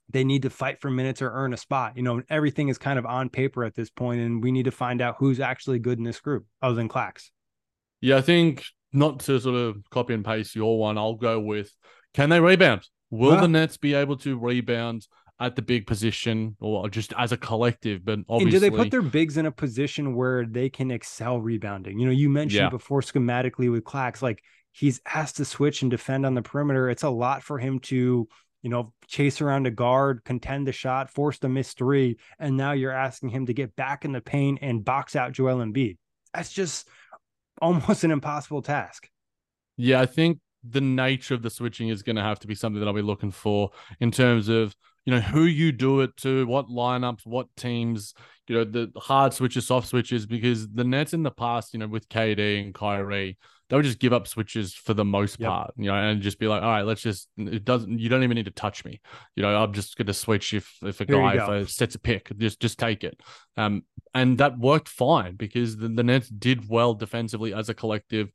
[0.09, 1.97] they need to fight for minutes or earn a spot.
[1.97, 4.71] You know, everything is kind of on paper at this point, and we need to
[4.71, 7.31] find out who's actually good in this group, other than Clax.
[7.99, 8.63] Yeah, I think
[8.93, 11.71] not to sort of copy and paste your one, I'll go with
[12.17, 12.81] can they rebound?
[13.11, 15.07] Will the Nets be able to rebound
[15.39, 18.03] at the big position or just as a collective.
[18.03, 21.39] But obviously, and do they put their bigs in a position where they can excel
[21.39, 21.99] rebounding?
[21.99, 22.69] You know, you mentioned yeah.
[22.69, 26.89] before schematically with Clax, like he's asked to switch and defend on the perimeter.
[26.89, 28.27] It's a lot for him to,
[28.63, 32.71] you know, chase around a guard, contend the shot, force the miss three, and now
[32.71, 35.97] you're asking him to get back in the paint and box out Joel Embiid.
[36.33, 36.87] That's just
[37.61, 39.07] almost an impossible task.
[39.77, 42.79] Yeah, I think the nature of the switching is going to have to be something
[42.79, 46.45] that I'll be looking for in terms of you know who you do it to,
[46.47, 48.13] what lineups, what teams,
[48.47, 50.25] you know the hard switches, soft switches.
[50.25, 53.37] Because the Nets in the past, you know, with KD and Kyrie,
[53.69, 55.49] they would just give up switches for the most yep.
[55.49, 58.23] part, you know, and just be like, all right, let's just it doesn't you don't
[58.23, 58.99] even need to touch me.
[59.37, 62.29] You know, I'm just gonna switch if if a guy if a sets a pick,
[62.37, 63.19] just just take it.
[63.55, 63.83] Um
[64.13, 68.31] and that worked fine because the, the Nets did well defensively as a collective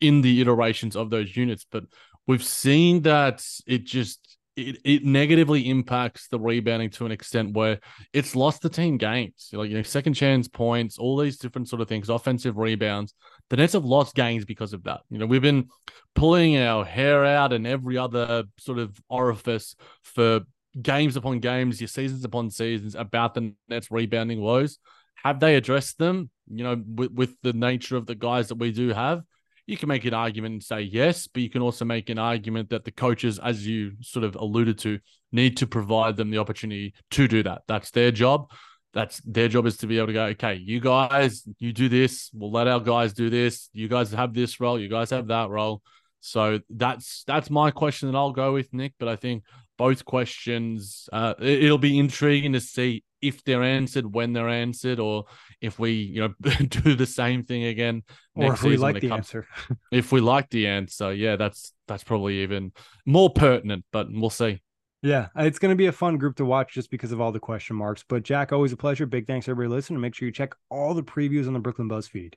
[0.00, 1.66] in the iterations of those units.
[1.70, 1.84] But
[2.26, 7.78] we've seen that it just it, it negatively impacts the rebounding to an extent where
[8.12, 9.50] it's lost the team games.
[9.52, 13.12] Like, you know, second chance points, all these different sort of things, offensive rebounds.
[13.50, 15.00] The Nets have lost games because of that.
[15.10, 15.68] You know, we've been
[16.14, 20.40] pulling our hair out and every other sort of orifice for
[20.80, 24.78] games upon games, your seasons upon seasons about the Nets rebounding woes.
[25.22, 26.30] Have they addressed them?
[26.48, 29.22] You know, with, with the nature of the guys that we do have,
[29.66, 32.70] you can make an argument and say yes, but you can also make an argument
[32.70, 34.98] that the coaches, as you sort of alluded to,
[35.32, 37.62] need to provide them the opportunity to do that.
[37.66, 38.50] That's their job.
[38.94, 42.30] That's their job is to be able to go, okay, you guys, you do this.
[42.32, 43.68] We'll let our guys do this.
[43.72, 44.80] You guys have this role.
[44.80, 45.82] You guys have that role.
[46.20, 48.94] So that's that's my question that I'll go with, Nick.
[48.98, 49.44] But I think
[49.78, 55.24] both questions, uh, it'll be intriguing to see if they're answered, when they're answered, or
[55.60, 56.34] if we, you know,
[56.68, 58.02] do the same thing again.
[58.34, 58.72] Next week.
[58.72, 59.46] Or if we like the comes, answer.
[59.92, 62.72] if we like the answer, yeah, that's that's probably even
[63.04, 63.84] more pertinent.
[63.92, 64.62] But we'll see.
[65.02, 67.38] Yeah, it's going to be a fun group to watch just because of all the
[67.38, 68.04] question marks.
[68.08, 69.06] But Jac, always a pleasure.
[69.06, 70.00] Big thanks everybody listening.
[70.00, 72.36] Make sure you check all the previews on the Brooklyn Buzz feed.